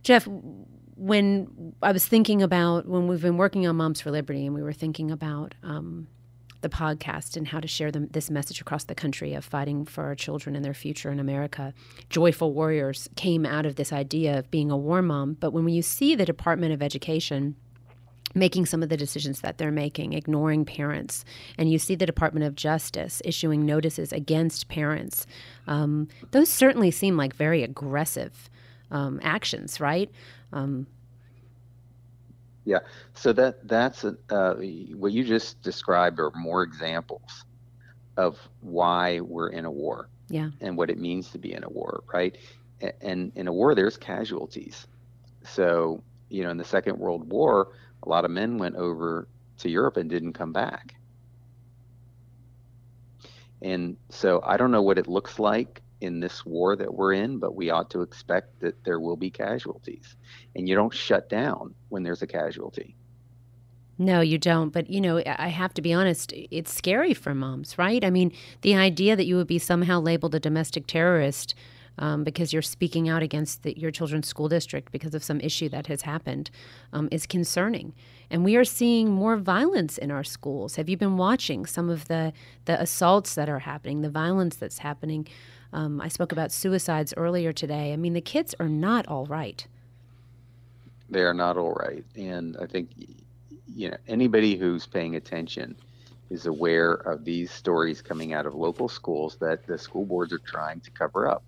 [0.03, 0.27] Jeff
[0.97, 4.63] when I was thinking about when we've been working on Moms for Liberty and we
[4.63, 6.07] were thinking about um,
[6.65, 10.15] the podcast and how to share this message across the country of fighting for our
[10.15, 11.75] children and their future in America.
[12.09, 15.37] Joyful Warriors came out of this idea of being a war mom.
[15.39, 17.55] But when you see the Department of Education,
[18.33, 21.23] making some of the decisions that they're making, ignoring parents.
[21.57, 25.25] And you see the Department of Justice issuing notices against parents.
[25.67, 28.49] Um, those certainly seem like very aggressive
[28.91, 30.11] um, actions, right?
[30.51, 30.87] Um,
[32.65, 32.79] yeah.
[33.13, 34.55] So that that's a, uh,
[34.95, 37.45] what you just described are more examples
[38.17, 40.09] of why we're in a war.
[40.27, 40.49] Yeah.
[40.59, 42.35] And what it means to be in a war, right?
[43.01, 44.87] And in a war, there's casualties.
[45.43, 47.69] So you know, in the Second World War,
[48.03, 49.27] a lot of men went over
[49.59, 50.95] to Europe and didn't come back.
[53.61, 57.39] And so I don't know what it looks like in this war that we're in,
[57.39, 60.15] but we ought to expect that there will be casualties.
[60.55, 62.95] And you don't shut down when there's a casualty.
[63.97, 64.73] No, you don't.
[64.73, 68.03] But, you know, I have to be honest, it's scary for moms, right?
[68.03, 71.55] I mean, the idea that you would be somehow labeled a domestic terrorist
[71.97, 75.69] um, because you're speaking out against the, your children's school district because of some issue
[75.69, 76.51] that has happened
[76.91, 77.93] um, is concerning.
[78.29, 80.75] And we are seeing more violence in our schools.
[80.75, 82.33] Have you been watching some of the,
[82.65, 85.27] the assaults that are happening, the violence that's happening?
[85.75, 87.91] Um, I spoke about suicides earlier today.
[87.91, 89.67] I mean, the kids are not all right.
[91.09, 92.05] They are not all right.
[92.15, 92.91] And I think
[93.67, 95.75] you know anybody who's paying attention
[96.29, 100.39] is aware of these stories coming out of local schools that the school boards are
[100.39, 101.43] trying to cover up.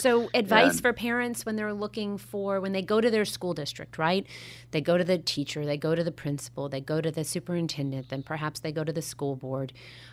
[0.00, 3.54] So, advice and, for parents when they're looking for, when they go to their school
[3.54, 4.26] district, right?
[4.70, 8.08] They go to the teacher, they go to the principal, they go to the superintendent,
[8.08, 9.72] then perhaps they go to the school board.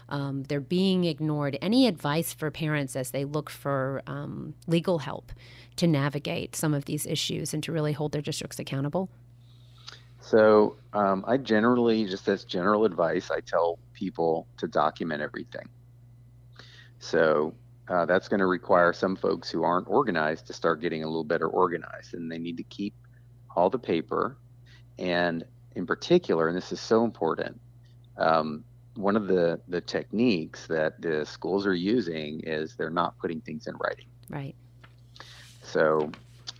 [0.09, 1.57] Um, they're being ignored.
[1.61, 5.31] Any advice for parents as they look for um, legal help
[5.77, 9.09] to navigate some of these issues and to really hold their districts accountable?
[10.19, 15.69] So um, I generally, just as general advice, I tell people to document everything.
[16.97, 17.53] So
[17.87, 21.23] uh, that's going to require some folks who aren't organized to start getting a little
[21.23, 22.93] better organized, and they need to keep
[23.55, 24.37] all the paper.
[24.97, 25.43] And
[25.75, 27.59] in particular, and this is so important,
[28.17, 28.63] um,
[28.95, 33.67] one of the the techniques that the schools are using is they're not putting things
[33.67, 34.07] in writing.
[34.29, 34.55] Right.
[35.61, 36.11] So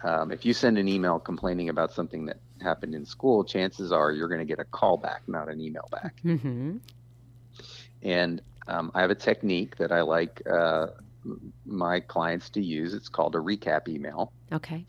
[0.03, 4.11] um, if you send an email complaining about something that happened in school, chances are
[4.11, 6.21] you're going to get a call back, not an email back.
[6.23, 6.77] Mm-hmm.
[8.01, 10.87] And um, I have a technique that I like uh,
[11.65, 12.93] my clients to use.
[12.93, 14.31] It's called a recap email.
[14.51, 14.85] Okay.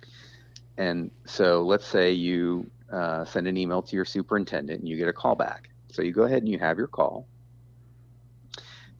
[0.79, 5.09] And so let's say you uh, send an email to your superintendent and you get
[5.09, 5.70] a call back.
[5.90, 7.27] So you go ahead and you have your call.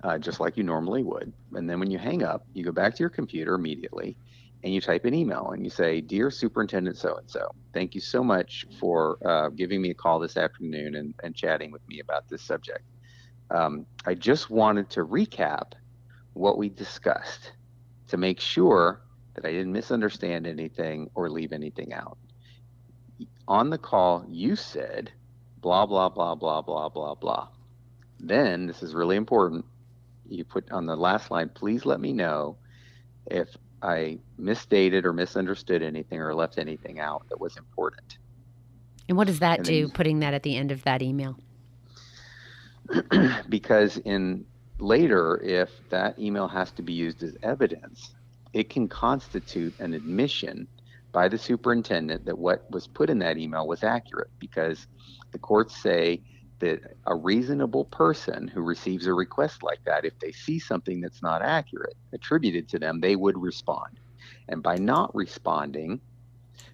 [0.03, 1.33] Uh, just like you normally would.
[1.55, 4.17] And then when you hang up, you go back to your computer immediately
[4.63, 8.01] and you type an email and you say, Dear Superintendent so and so, thank you
[8.01, 12.01] so much for uh, giving me a call this afternoon and, and chatting with me
[12.01, 12.85] about this subject.
[13.51, 15.73] Um, I just wanted to recap
[16.37, 17.53] what we discussed
[18.09, 19.01] to make sure
[19.35, 22.19] that I didn't misunderstand anything or leave anything out.
[23.49, 25.11] On the call, you said,
[25.61, 27.49] blah, blah, blah, blah, blah, blah, blah.
[28.21, 29.65] Then, this is really important,
[30.29, 32.57] you put on the last line, please let me know
[33.27, 33.49] if
[33.83, 38.19] I misstated or misunderstood anything or left anything out that was important.
[39.09, 41.39] And what does that and do, putting that at the end of that email?
[43.49, 44.45] because in
[44.79, 48.15] later, if that email has to be used as evidence,
[48.53, 50.69] it can constitute an admission
[51.13, 54.87] by the superintendent that what was put in that email was accurate because
[55.33, 56.23] the courts say
[56.61, 61.23] that a reasonable person who receives a request like that, if they see something that's
[61.23, 64.01] not accurate attributed to them, they would respond.
[64.49, 66.01] And by not responding,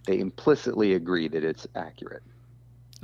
[0.07, 2.23] they implicitly agree that it's accurate.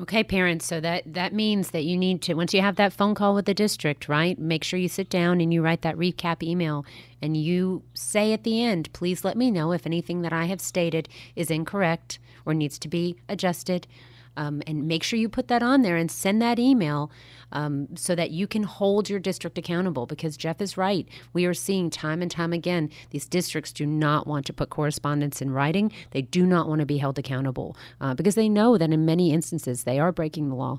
[0.01, 0.65] Okay, parents.
[0.65, 3.47] So that that means that you need to once you have that phone call with
[3.47, 4.39] the district, right?
[4.39, 6.87] Make sure you sit down and you write that recap email
[7.21, 10.61] and you say at the end, "Please let me know if anything that I have
[10.61, 13.89] stated is incorrect or needs to be adjusted."
[14.39, 17.11] Um, and make sure you put that on there and send that email
[17.51, 20.07] um, so that you can hold your district accountable.
[20.07, 21.09] Because Jeff is right.
[21.33, 25.43] We are seeing time and time again these districts do not want to put correspondence
[25.43, 28.93] in writing, they do not want to be held accountable uh, because they know that
[28.93, 30.79] in many instances they are breaking the law.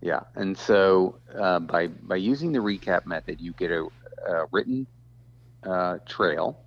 [0.00, 3.88] Yeah, and so uh, by by using the recap method, you get a,
[4.28, 4.86] a written
[5.62, 6.58] uh, trail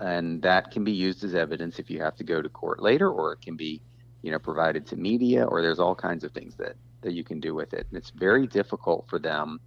[0.00, 3.10] and that can be used as evidence if you have to go to court later,
[3.10, 3.80] or it can be,
[4.22, 7.40] you know, provided to media, or there's all kinds of things that that you can
[7.40, 7.86] do with it.
[7.88, 9.60] And it's very difficult for them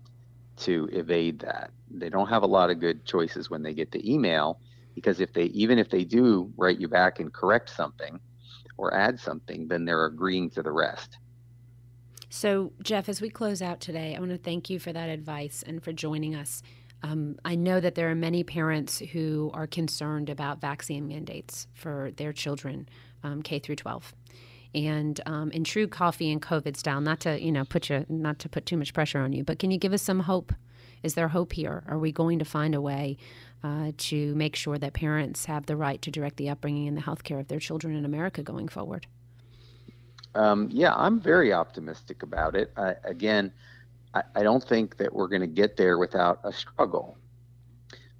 [0.57, 1.71] to evade that.
[1.89, 4.59] They don't have a lot of good choices when they get the email
[4.93, 8.19] because if they even if they do write you back and correct something
[8.77, 11.17] or add something, then they're agreeing to the rest.
[12.29, 15.63] So, Jeff, as we close out today, I want to thank you for that advice
[15.65, 16.63] and for joining us.
[17.03, 22.11] Um, I know that there are many parents who are concerned about vaccine mandates for
[22.15, 22.87] their children,
[23.23, 24.13] um, K through 12.
[24.73, 28.39] And um, in true coffee and COVID style, not to you know put you not
[28.39, 30.53] to put too much pressure on you, but can you give us some hope?
[31.03, 31.83] Is there hope here?
[31.87, 33.17] Are we going to find a way
[33.63, 37.01] uh, to make sure that parents have the right to direct the upbringing and the
[37.01, 39.05] health care of their children in America going forward?
[40.33, 42.73] Um, yeah, I'm very optimistic about it.
[43.03, 43.51] Again,
[44.13, 47.17] I, I don't think that we're going to get there without a struggle.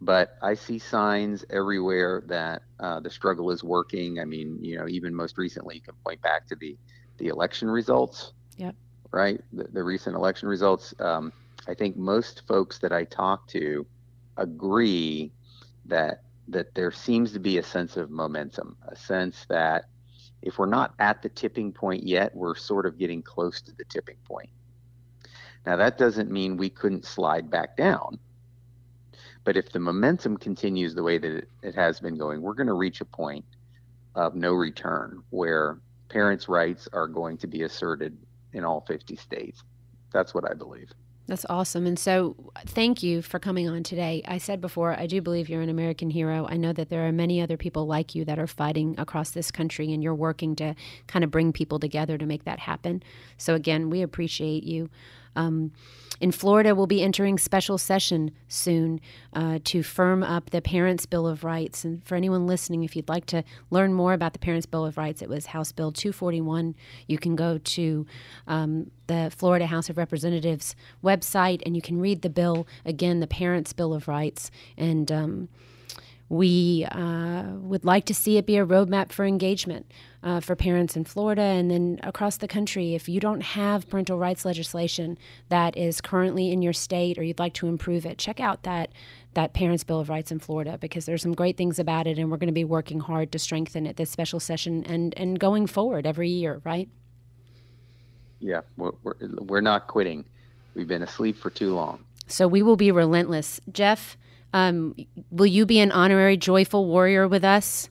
[0.02, 4.20] But I see signs everywhere that uh, the struggle is working.
[4.20, 6.78] I mean, you know, even most recently, you can point back to the
[7.20, 8.34] the election results.
[8.58, 8.76] Yep.
[9.12, 9.40] Right.
[9.54, 10.94] The, the recent election results.
[11.00, 11.32] Um,
[11.68, 13.86] I think most folks that I talk to
[14.38, 15.32] agree
[15.86, 19.86] that that there seems to be a sense of momentum, a sense that
[20.42, 23.86] if we're not at the tipping point yet, we're sort of getting close to the
[23.86, 24.50] tipping point.
[25.66, 28.20] Now, that doesn't mean we couldn't slide back down.
[29.44, 32.74] But if the momentum continues the way that it, has been going, we're going to
[32.74, 33.46] reach a point
[34.16, 38.18] of no return where parents' rights are going to be asserted
[38.54, 39.64] in all 50 states.
[40.14, 40.90] That's what I believe.
[41.26, 41.88] That's awesome.
[41.88, 42.36] And so,
[42.66, 44.22] thank you for coming on today.
[44.28, 46.46] I said before, I do believe you're an American hero.
[46.50, 49.50] I know that there are many other people like you that are fighting across this
[49.50, 50.76] country, and you're working to
[51.08, 53.02] kind of bring people together to make that happen.
[53.38, 54.90] So, again, we appreciate you.
[55.36, 55.72] Um,
[56.20, 59.02] in Florida, we'll be entering special session soon
[59.34, 61.84] uh, to firm up the Parents' Bill of Rights.
[61.84, 64.96] And for anyone listening, if you'd like to learn more about the Parents' Bill of
[64.96, 66.76] Rights, it was House Bill 241.
[67.08, 68.06] You can go to
[68.48, 73.28] um, the Florida House of Representatives website and you can read the bill again, the
[73.28, 74.50] Parents' Bill of Rights.
[74.78, 75.50] And um,
[76.34, 79.86] we uh, would like to see it be a roadmap for engagement
[80.24, 82.96] uh, for parents in Florida and then across the country.
[82.96, 85.20] If you don't have parental rights legislation
[85.50, 88.92] that is currently in your state or you'd like to improve it, check out that
[89.36, 92.32] that Parents' Bill of Rights in Florida because there's some great things about it, and
[92.32, 95.68] we're going to be working hard to strengthen it this special session and and going
[95.68, 96.90] forward every year, right?
[98.40, 100.26] Yeah, we're, we're, we're not quitting.
[100.74, 102.06] We've been asleep for too long.
[102.28, 103.62] So we will be relentless.
[103.72, 104.18] Jeff,
[104.54, 104.96] um,
[105.32, 107.90] will you be an honorary joyful warrior with us?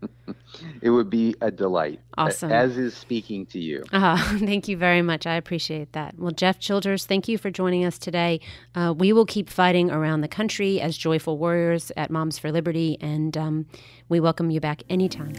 [0.82, 2.00] it would be a delight.
[2.16, 2.52] Awesome.
[2.52, 3.84] As is speaking to you.
[3.92, 5.26] Uh, thank you very much.
[5.26, 6.18] I appreciate that.
[6.18, 8.40] Well, Jeff Childers, thank you for joining us today.
[8.74, 12.96] Uh, we will keep fighting around the country as joyful warriors at Moms for Liberty,
[13.00, 13.66] and um,
[14.08, 15.34] we welcome you back anytime.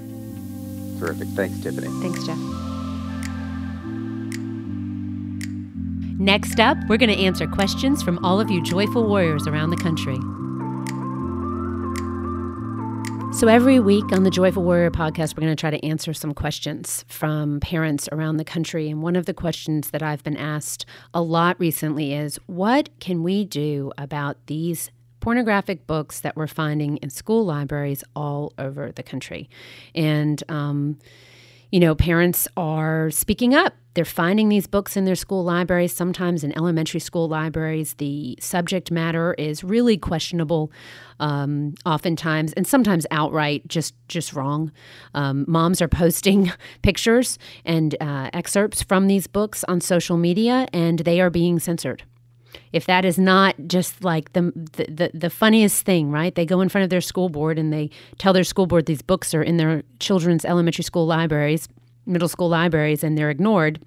[1.00, 1.28] Terrific.
[1.30, 1.88] Thanks, Tiffany.
[2.02, 2.38] Thanks, Jeff.
[6.20, 9.78] Next up, we're going to answer questions from all of you joyful warriors around the
[9.78, 10.20] country.
[13.32, 16.34] So, every week on the Joyful Warrior podcast, we're going to try to answer some
[16.34, 18.90] questions from parents around the country.
[18.90, 23.22] And one of the questions that I've been asked a lot recently is what can
[23.22, 29.04] we do about these pornographic books that we're finding in school libraries all over the
[29.04, 29.48] country?
[29.94, 30.98] And, um,
[31.72, 33.76] you know, parents are speaking up.
[33.96, 37.96] They're finding these books in their school libraries, sometimes in elementary school libraries.
[37.96, 40.72] The subject matter is really questionable,
[41.20, 44.72] um, oftentimes, and sometimes outright just just wrong.
[45.16, 46.52] Um, moms are posting
[46.82, 52.04] pictures and uh, excerpts from these books on social media, and they are being censored
[52.74, 56.34] if that is not just like the, the the funniest thing, right?
[56.34, 59.02] They go in front of their school board and they tell their school board these
[59.02, 61.68] books are in their children's elementary school libraries,
[62.06, 63.80] middle school libraries, and they're ignored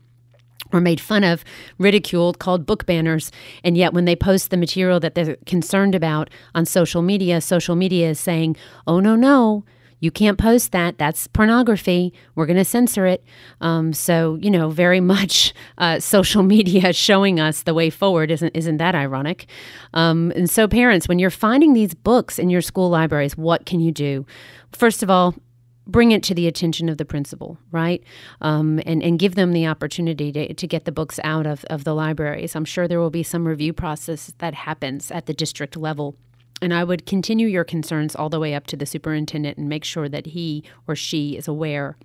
[0.73, 1.45] or made fun of,
[1.79, 3.31] ridiculed, called book banners.
[3.63, 7.77] And yet, when they post the material that they're concerned about on social media, social
[7.77, 8.57] media is saying,
[8.87, 9.65] oh, no, no,
[10.03, 10.99] you can't post that.
[10.99, 12.13] That's pornography.
[12.35, 13.25] We're going to censor it.
[13.61, 18.33] Um, so, you know, very much uh, social media showing us the way forward.
[18.33, 19.47] Isn't, isn't that ironic?
[19.95, 23.79] Um, and so, parents, when you're finding these books in your school libraries, what can
[23.79, 24.27] you do?
[24.73, 25.37] First of all,
[25.87, 28.03] bring it to the attention of the principal, right?
[28.41, 31.85] Um, and, and give them the opportunity to, to get the books out of, of
[31.85, 32.57] the libraries.
[32.57, 36.17] I'm sure there will be some review process that happens at the district level
[36.63, 39.85] and I would continue your concerns all the way up to the superintendent and make
[39.85, 41.97] sure that he or she is aware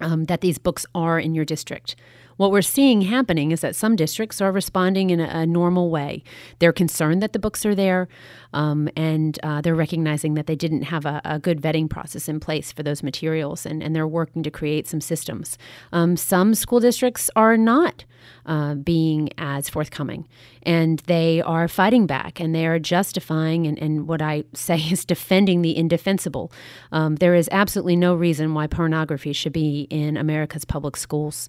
[0.00, 1.96] um, that these books are in your district.
[2.40, 6.22] What we're seeing happening is that some districts are responding in a, a normal way.
[6.58, 8.08] They're concerned that the books are there,
[8.54, 12.40] um, and uh, they're recognizing that they didn't have a, a, good vetting process in
[12.40, 15.58] place for those materials, and, and they're working to create some systems.
[15.92, 18.06] Um, some school districts are not
[18.46, 20.26] uh, being as forthcoming.
[20.62, 25.04] And they are fighting back and they are justifying and, and what I say is
[25.04, 26.52] defending the indefensible.
[26.92, 31.48] Um, there is absolutely no reason why pornography should be in America's public schools.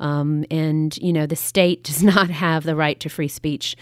[0.00, 3.76] Um, and, you know, the state does not have the right to free speech.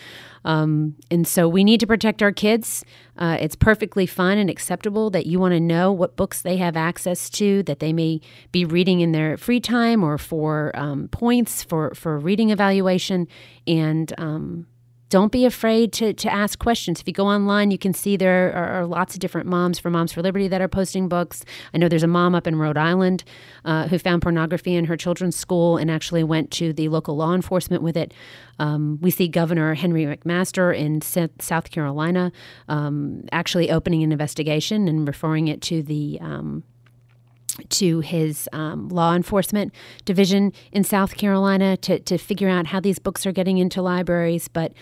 [0.44, 2.84] Um, and so we need to protect our kids.
[3.16, 6.76] Uh, it's perfectly fine and acceptable that you want to know what books they have
[6.76, 8.20] access to, that they may
[8.52, 13.26] be reading in their free time or for um, points for, for reading evaluation.
[13.66, 14.66] And um,
[15.08, 17.00] don't be afraid to, to ask questions.
[17.00, 19.90] If you go online, you can see there are, are, lots of different moms for
[19.90, 21.44] Moms for Liberty that are posting books.
[21.72, 23.24] I know there's a mom up in Rhode Island
[23.64, 27.34] uh, who found pornography in her children's school and actually went to the local law
[27.34, 28.12] enforcement with it.
[28.58, 32.32] Um, we see Governor Henry McMaster in South Carolina
[32.68, 36.64] um, actually opening an investigation and referring it to the um,
[37.70, 39.72] to his um, law enforcement
[40.04, 44.48] division in South Carolina to, to figure out how these books are getting into libraries.
[44.48, 44.72] But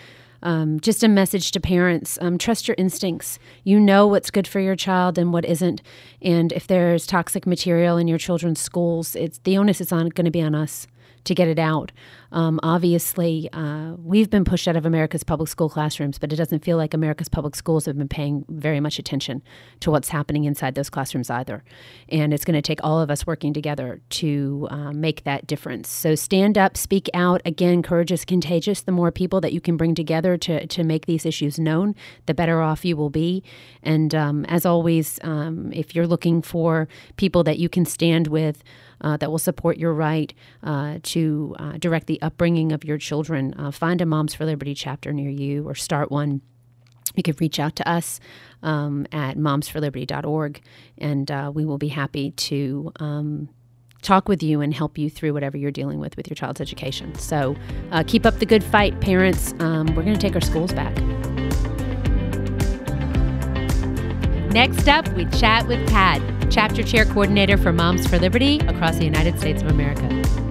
[0.43, 3.39] um, just a message to parents um, trust your instincts.
[3.63, 5.81] You know what's good for your child and what isn't.
[6.21, 10.31] And if there's toxic material in your children's schools, it's the onus is going to
[10.31, 10.87] be on us
[11.27, 11.91] to get it out.
[12.31, 16.65] Um, obviously, uh, we've been pushed out of America's public school classrooms, but it doesn't
[16.65, 19.41] feel like America's public schools have been paying very much attention
[19.79, 21.63] to what's happening inside those classrooms either.
[22.09, 25.89] And it's going to take all of us working together to uh, make that difference.
[25.89, 27.41] So stand up, speak out.
[27.45, 28.81] Again, courage is contagious.
[28.81, 32.33] The more people that you can bring together to, to make these issues known, the
[32.33, 33.43] better off you will be.
[33.83, 38.63] And um, as always, um, if you're looking for people that you can stand with,
[39.01, 40.33] uh, that will support your right
[40.63, 43.53] uh, to uh, direct the upbringing of your children.
[43.57, 46.41] Uh, find a Moms for Liberty chapter near you or start one.
[47.15, 48.19] You can reach out to us
[48.61, 50.61] um, at momsforliberty.org,
[50.97, 53.49] and uh, we will be happy to um,
[54.01, 57.15] talk with you and help you through whatever you're dealing with with your child's education.
[57.15, 57.55] So
[58.05, 59.53] keep up the good fight, parents.
[59.59, 60.95] Um, we're going to take our schools back.
[64.51, 69.05] Next up, we chat with Pat, Chapter Chair Coordinator for Moms for Liberty across the
[69.05, 70.46] United States of America.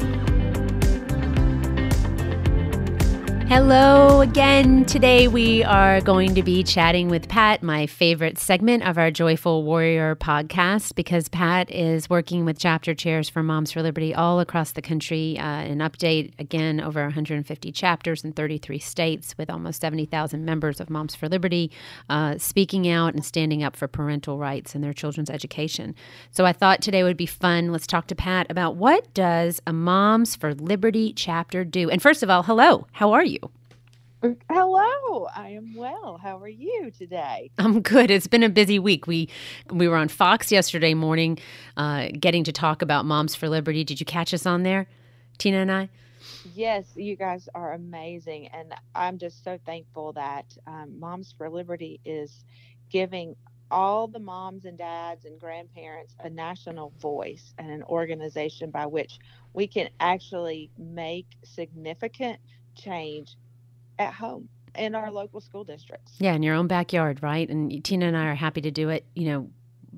[3.49, 4.85] Hello again.
[4.87, 9.63] Today we are going to be chatting with Pat, my favorite segment of our Joyful
[9.63, 14.73] Warrior podcast, because Pat is working with chapter chairs for Moms for Liberty all across
[14.73, 15.39] the country.
[15.39, 20.91] Uh, an update again, over 150 chapters in 33 states with almost 70,000 members of
[20.91, 21.71] Moms for Liberty
[22.11, 25.95] uh, speaking out and standing up for parental rights and their children's education.
[26.33, 27.71] So I thought today would be fun.
[27.71, 31.89] Let's talk to Pat about what does a Moms for Liberty chapter do?
[31.89, 33.36] And first of all, hello, how are you?
[34.23, 36.19] Hello, I am well.
[36.23, 37.51] How are you today?
[37.59, 38.11] I'm good.
[38.11, 39.07] It's been a busy week.
[39.07, 39.29] We
[39.71, 41.39] we were on Fox yesterday morning,
[41.77, 43.85] uh, getting to talk about Moms for Liberty.
[43.85, 44.87] Did you catch us on there,
[45.37, 45.91] Tina and I?
[46.55, 52.01] Yes, you guys are amazing, and I'm just so thankful that um, Moms for Liberty
[52.05, 52.45] is
[52.91, 53.37] giving
[53.71, 59.19] all the moms and dads and grandparents a national voice and an organization by which
[59.53, 62.39] we can actually make significant
[62.77, 63.37] change
[63.99, 66.13] at home in our local school districts.
[66.19, 67.49] Yeah, in your own backyard, right?
[67.49, 69.05] And Tina and I are happy to do it.
[69.15, 69.51] You know,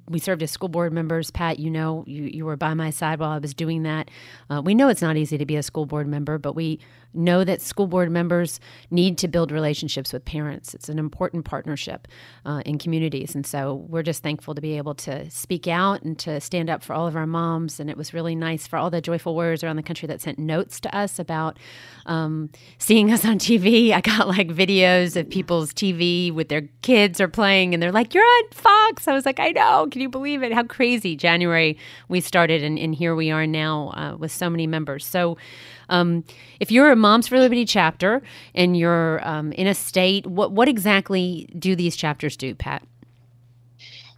[0.09, 1.31] we served as school board members.
[1.31, 4.11] Pat, you know, you, you were by my side while I was doing that.
[4.49, 6.79] Uh, we know it's not easy to be a school board member, but we
[7.15, 10.75] know that school board members need to build relationships with parents.
[10.75, 12.07] It's an important partnership
[12.45, 13.35] uh, in communities.
[13.35, 16.83] And so we're just thankful to be able to speak out and to stand up
[16.83, 17.81] for all of our moms.
[17.81, 20.39] And it was really nice for all the joyful warriors around the country that sent
[20.39, 21.59] notes to us about
[22.07, 23.93] um, seeing us on TV.
[23.93, 28.15] I got like videos of people's TV with their kids are playing, and they're like,
[28.15, 29.09] You're on Fox.
[29.09, 29.89] I was like, I know.
[29.91, 30.53] Can you believe it?
[30.53, 31.17] How crazy.
[31.17, 31.79] January
[32.09, 35.07] we started, and, and here we are now uh, with so many members.
[35.07, 35.37] So,
[35.89, 36.25] um,
[36.61, 38.23] if you're a Moms for Liberty chapter
[38.55, 42.83] and you're um, in a state, what what exactly do these chapters do, Pat?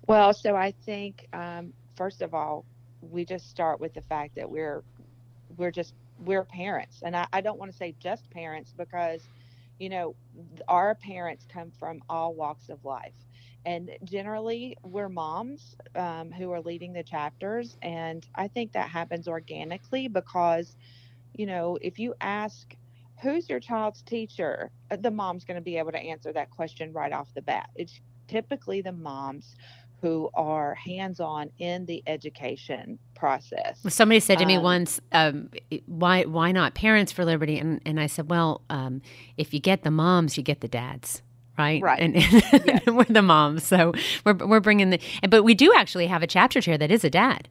[0.06, 2.64] Well, so I think um, first of all,
[3.00, 4.82] we just start with the fact that we're
[5.56, 5.94] we're just
[6.24, 9.22] we're parents, and I, I don't want to say just parents because
[9.78, 10.14] you know
[10.68, 13.12] our parents come from all walks of life.
[13.66, 17.76] And generally we're moms um, who are leading the chapters.
[17.82, 20.76] And i think that happens organically because
[21.34, 22.74] you know, if you ask
[23.22, 26.92] who's your child's teacher, uh, the mom's going to be able to answer that question
[26.92, 27.70] right off the bat.
[27.76, 29.56] It's typically the moms
[30.00, 33.78] who are hands-on in the education process.
[33.88, 35.50] Somebody said to me um, once, um,
[35.86, 39.02] "Why why not Parents for Liberty?" And and I said, "Well, um,
[39.36, 41.22] if you get the moms, you get the dads."
[41.58, 42.00] Right, right.
[42.00, 42.32] And, and
[42.66, 42.82] yes.
[42.86, 43.92] we're the moms, so
[44.24, 45.00] we're we're bringing the.
[45.28, 47.48] But we do actually have a chapter chair that is a dad.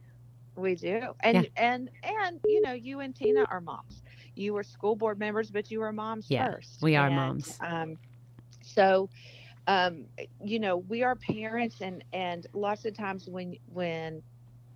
[0.60, 1.14] We do.
[1.20, 1.50] And yeah.
[1.56, 4.02] and and you know, you and Tina are moms.
[4.34, 6.82] You were school board members, but you were moms yeah, first.
[6.82, 7.58] We are and, moms.
[7.60, 7.96] Um
[8.62, 9.08] so
[9.66, 10.04] um
[10.44, 14.22] you know, we are parents and and lots of times when when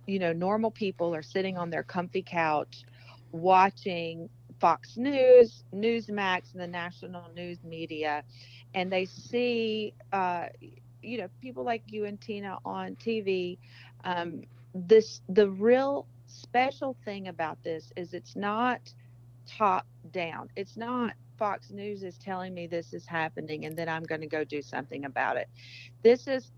[0.07, 2.83] you know, normal people are sitting on their comfy couch
[3.31, 4.29] watching
[4.59, 8.23] Fox News, Newsmax, and the national news media,
[8.73, 10.45] and they see, uh,
[11.01, 13.57] you know, people like you and Tina on TV
[14.03, 14.41] um,
[14.75, 18.81] this the real special thing about this is it's not
[19.47, 20.49] top down.
[20.55, 24.27] It's not Fox News is telling me this is happening and then I'm going to
[24.27, 25.47] go do something about it.
[26.03, 26.51] This is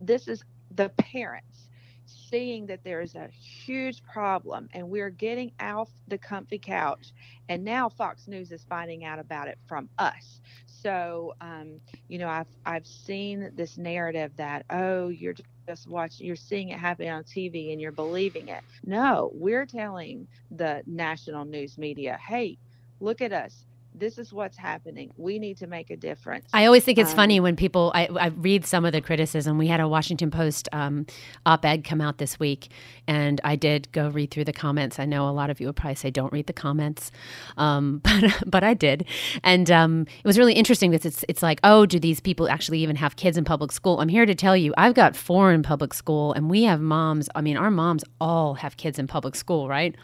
[0.00, 0.44] this is
[0.74, 1.68] the parents
[2.04, 7.12] seeing that there is a huge problem and we're getting off the comfy couch
[7.48, 10.40] and now Fox News is finding out about it from us.
[10.66, 15.34] So, um, you know, I've I've seen this narrative that oh, you're
[15.68, 18.64] just watching, you're seeing it happen on TV and you're believing it.
[18.84, 22.58] No, we're telling the national news media, hey,
[23.00, 23.65] look at us.
[23.98, 25.12] This is what's happening.
[25.16, 26.46] We need to make a difference.
[26.52, 29.58] I always think it's um, funny when people, I, I, read some of the criticism.
[29.58, 31.06] We had a Washington Post um,
[31.44, 32.68] op ed come out this week,
[33.06, 34.98] and I did go read through the comments.
[34.98, 37.10] I know a lot of you would probably say, don't read the comments,
[37.56, 39.06] um, but, but I did.
[39.42, 42.80] And um, it was really interesting because it's, it's like, oh, do these people actually
[42.80, 44.00] even have kids in public school?
[44.00, 47.28] I'm here to tell you, I've got four in public school, and we have moms.
[47.34, 49.94] I mean, our moms all have kids in public school, right?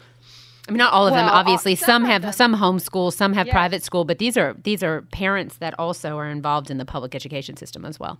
[0.67, 1.33] I mean, not all of well, them.
[1.33, 2.33] Obviously, some, some have them.
[2.33, 3.53] some homeschool, some have yes.
[3.53, 7.13] private school, but these are these are parents that also are involved in the public
[7.15, 8.19] education system as well.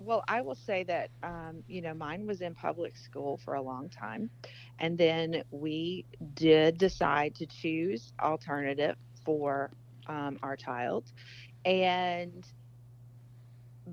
[0.00, 3.62] Well, I will say that um, you know mine was in public school for a
[3.62, 4.30] long time,
[4.80, 6.04] and then we
[6.34, 9.70] did decide to choose alternative for
[10.08, 11.04] um, our child,
[11.64, 12.44] and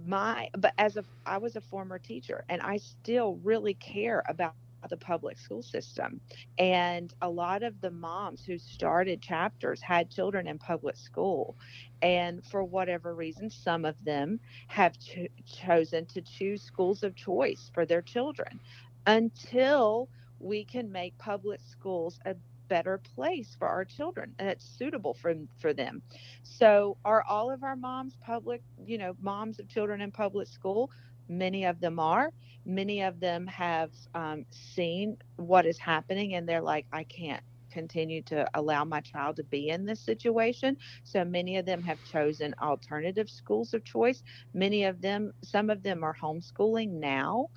[0.08, 4.56] my but as a I was a former teacher, and I still really care about
[4.90, 6.22] the public school system.
[6.58, 11.58] And a lot of the moms who started chapters had children in public school.
[12.02, 17.70] And for whatever reason, some of them have cho- chosen to choose schools of choice
[17.74, 18.60] for their children
[19.06, 20.10] until
[20.40, 22.36] we can make public schools a
[22.68, 26.02] better place for our children and suitable for for them
[26.44, 30.92] so are all of our moms public you know moms of children in public school
[31.30, 32.32] Many of them are.
[32.66, 38.22] Many of them have um, seen what is happening and they're like, I can't continue
[38.24, 40.78] to allow my child to be in this situation.
[41.04, 44.24] So many of them have chosen alternative schools of choice.
[44.54, 47.50] Many of them, some of them are homeschooling now.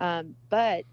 [0.00, 0.84] Um, but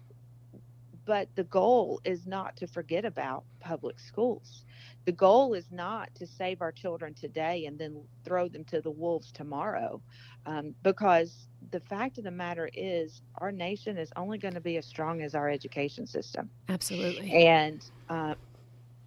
[1.06, 4.64] but the goal is not to forget about public schools.
[5.04, 8.90] The goal is not to save our children today and then throw them to the
[8.90, 10.00] wolves tomorrow
[10.46, 14.76] um, because the fact of the matter is our nation is only going to be
[14.76, 16.50] as strong as our education system.
[16.68, 17.32] Absolutely.
[17.46, 18.34] And uh,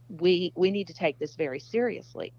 [0.09, 2.33] we we need to take this very seriously.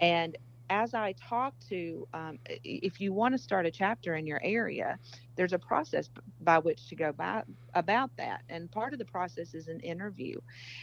[0.00, 0.36] And
[0.70, 4.98] as i talk to um, if you want to start a chapter in your area
[5.36, 6.08] there's a process
[6.40, 7.42] by which to go by,
[7.74, 8.42] about that.
[8.48, 10.38] And part of the process is an interview.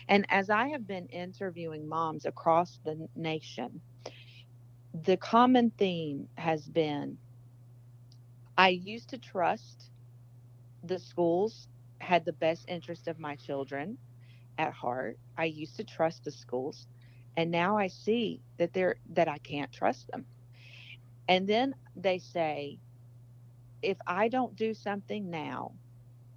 [0.08, 3.82] And as i have been interviewing moms across the nation
[5.06, 7.18] the common theme has been
[8.58, 9.92] I used to trust
[10.84, 11.68] the schools
[12.02, 13.98] had the best interest of my children
[14.58, 15.20] at heart.
[15.38, 16.88] I used to trust the schools
[17.38, 20.26] and now I see that they're that I can't trust them.
[21.28, 22.80] And then they say
[23.82, 25.74] if I don't do something now,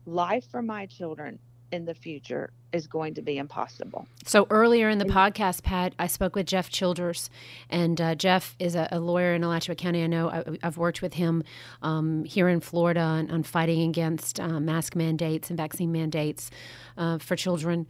[0.07, 1.39] life for my children
[1.73, 4.07] in the future is going to be impossible.
[4.27, 7.31] So earlier in the podcast, Pat, I spoke with Jeff Childers,
[7.71, 10.03] and uh, Jeff is a, a, lawyer in Alachua County.
[10.03, 11.45] I know I, have worked with him
[11.83, 16.51] um, here in Florida on, on fighting against uh, mask mandates and vaccine mandates
[16.99, 17.87] uh, for children.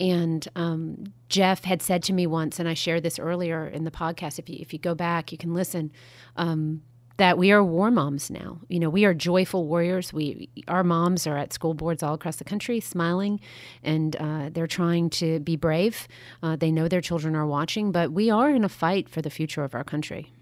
[0.00, 3.92] And um, Jeff had said to me once, and I shared this earlier in the
[3.92, 4.40] podcast.
[4.40, 5.92] If you if you go back, you can listen.
[6.36, 6.82] Um,
[7.16, 8.60] that we are war moms now.
[8.68, 10.12] You know, we are joyful warriors.
[10.12, 13.40] We our moms are at school boards all across the country, smiling,
[13.82, 16.08] and uh, they're trying to be brave.
[16.42, 19.30] Uh, they know their children are watching, but we are in a fight for the
[19.30, 20.32] future of our country.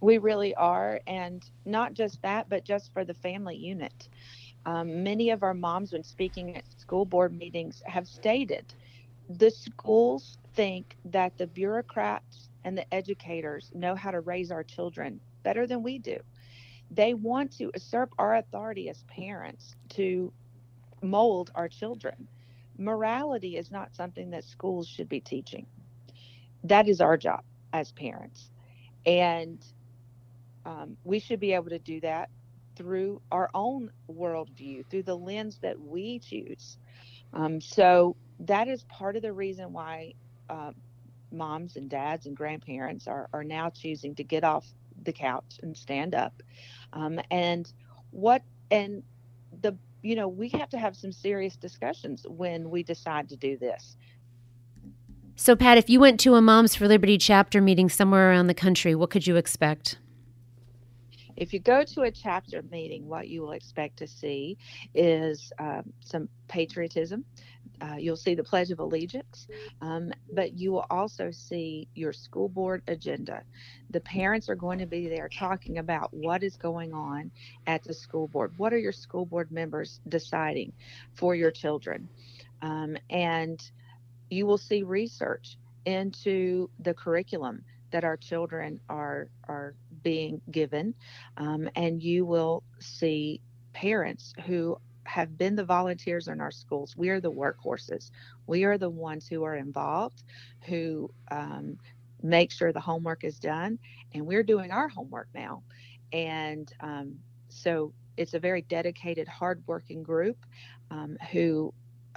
[0.00, 4.08] We really are, and not just that, but just for the family unit.
[4.66, 8.74] Um, many of our moms, when speaking at school board meetings, have stated
[9.28, 15.20] the schools think that the bureaucrats and the educators know how to raise our children
[15.42, 16.18] better than we do.
[16.90, 20.32] They want to usurp our authority as parents to
[21.02, 22.28] mold our children.
[22.78, 25.66] Morality is not something that schools should be teaching.
[26.64, 28.50] That is our job as parents.
[29.06, 29.64] And
[30.64, 32.30] um, we should be able to do that
[32.76, 36.78] through our own worldview, through the lens that we choose.
[37.32, 40.14] Um, so that is part of the reason why
[40.48, 40.72] uh,
[41.30, 44.66] moms and dads and grandparents are, are now choosing to get off
[45.04, 46.42] the couch and stand up.
[46.92, 47.72] Um, and
[48.10, 49.02] what and
[49.60, 53.56] the you know we have to have some serious discussions when we decide to do
[53.56, 53.96] this.
[55.34, 58.54] So, Pat, if you went to a Moms for Liberty chapter meeting somewhere around the
[58.54, 59.98] country, what could you expect?
[61.36, 64.56] If you go to a chapter meeting, what you will expect to see
[64.94, 67.24] is um, some patriotism,
[67.80, 69.48] uh, you'll see the Pledge of Allegiance,
[69.80, 73.42] um, but you will also see your school board agenda.
[73.90, 77.30] The parents are going to be there talking about what is going on
[77.66, 78.52] at the school board.
[78.56, 80.72] What are your school board members deciding
[81.14, 82.08] for your children?
[82.60, 83.60] Um, and
[84.30, 90.94] you will see research into the curriculum that our children are are being given,
[91.36, 93.40] um, and you will see
[93.72, 96.96] parents who have been the volunteers in our schools.
[96.96, 98.10] We are the workhorses.
[98.46, 100.22] We are the ones who are involved,
[100.66, 101.78] who um,
[102.22, 103.78] make sure the homework is done.
[104.14, 105.62] And we're doing our homework now.
[106.12, 110.36] And um, so it's a very dedicated, hardworking group
[110.90, 111.72] um, who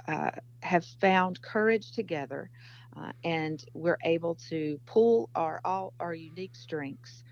[0.06, 0.30] uh,
[0.62, 2.50] have found courage together.
[2.96, 7.24] Uh, and we're able to pull our all our unique strengths.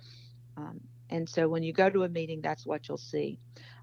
[0.56, 0.80] Um,
[1.10, 3.38] and so when you go to a meeting, that's what you'll see.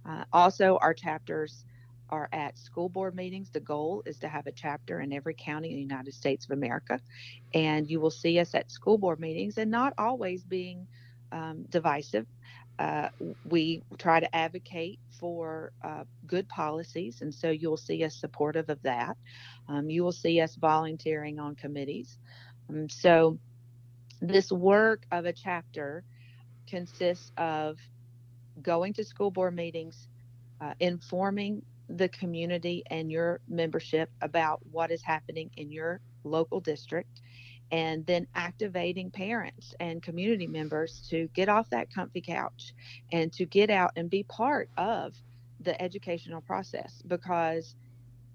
[0.05, 1.65] Uh, also, our chapters
[2.09, 3.49] are at school board meetings.
[3.49, 6.51] The goal is to have a chapter in every county in the United States of
[6.51, 6.99] America.
[7.53, 10.87] And you will see us at school board meetings and not always being
[11.31, 12.27] um, divisive.
[12.79, 13.09] Uh,
[13.45, 18.81] we try to advocate for uh, good policies, and so you'll see us supportive of
[18.81, 19.15] that.
[19.67, 22.17] Um, you will see us volunteering on committees.
[22.69, 23.37] Um, so,
[24.19, 26.03] this work of a chapter
[26.71, 27.77] consists of
[28.61, 30.07] going to school board meetings,
[30.61, 37.21] uh, informing the community and your membership about what is happening in your local district
[37.71, 42.73] and then activating parents and community members to get off that comfy couch
[43.11, 45.13] and to get out and be part of
[45.61, 47.75] the educational process because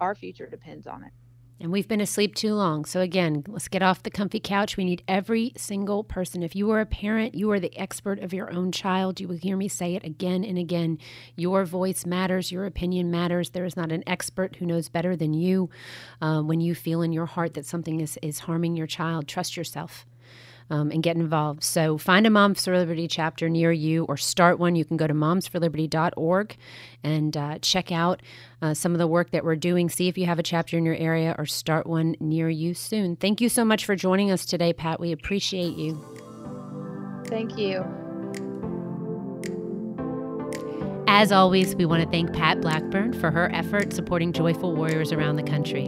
[0.00, 1.12] our future depends on it.
[1.58, 2.84] And we've been asleep too long.
[2.84, 4.76] So, again, let's get off the comfy couch.
[4.76, 6.42] We need every single person.
[6.42, 9.20] If you are a parent, you are the expert of your own child.
[9.20, 10.98] You will hear me say it again and again.
[11.34, 13.50] Your voice matters, your opinion matters.
[13.50, 15.70] There is not an expert who knows better than you.
[16.20, 19.56] Uh, when you feel in your heart that something is, is harming your child, trust
[19.56, 20.04] yourself
[20.70, 21.62] um, and get involved.
[21.62, 24.76] So find a Moms for Liberty chapter near you or start one.
[24.76, 26.56] You can go to momsforliberty.org
[27.02, 28.22] and uh, check out
[28.62, 29.88] uh, some of the work that we're doing.
[29.88, 33.16] See if you have a chapter in your area or start one near you soon.
[33.16, 35.00] Thank you so much for joining us today, Pat.
[35.00, 36.02] We appreciate you.
[37.26, 37.84] Thank you.
[41.08, 45.36] As always, we want to thank Pat Blackburn for her effort supporting Joyful Warriors around
[45.36, 45.86] the country.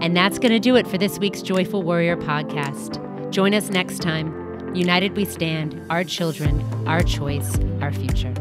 [0.00, 3.00] And that's going to do it for this week's Joyful Warrior podcast.
[3.34, 4.76] Join us next time.
[4.76, 8.32] United we stand, our children, our choice, our future.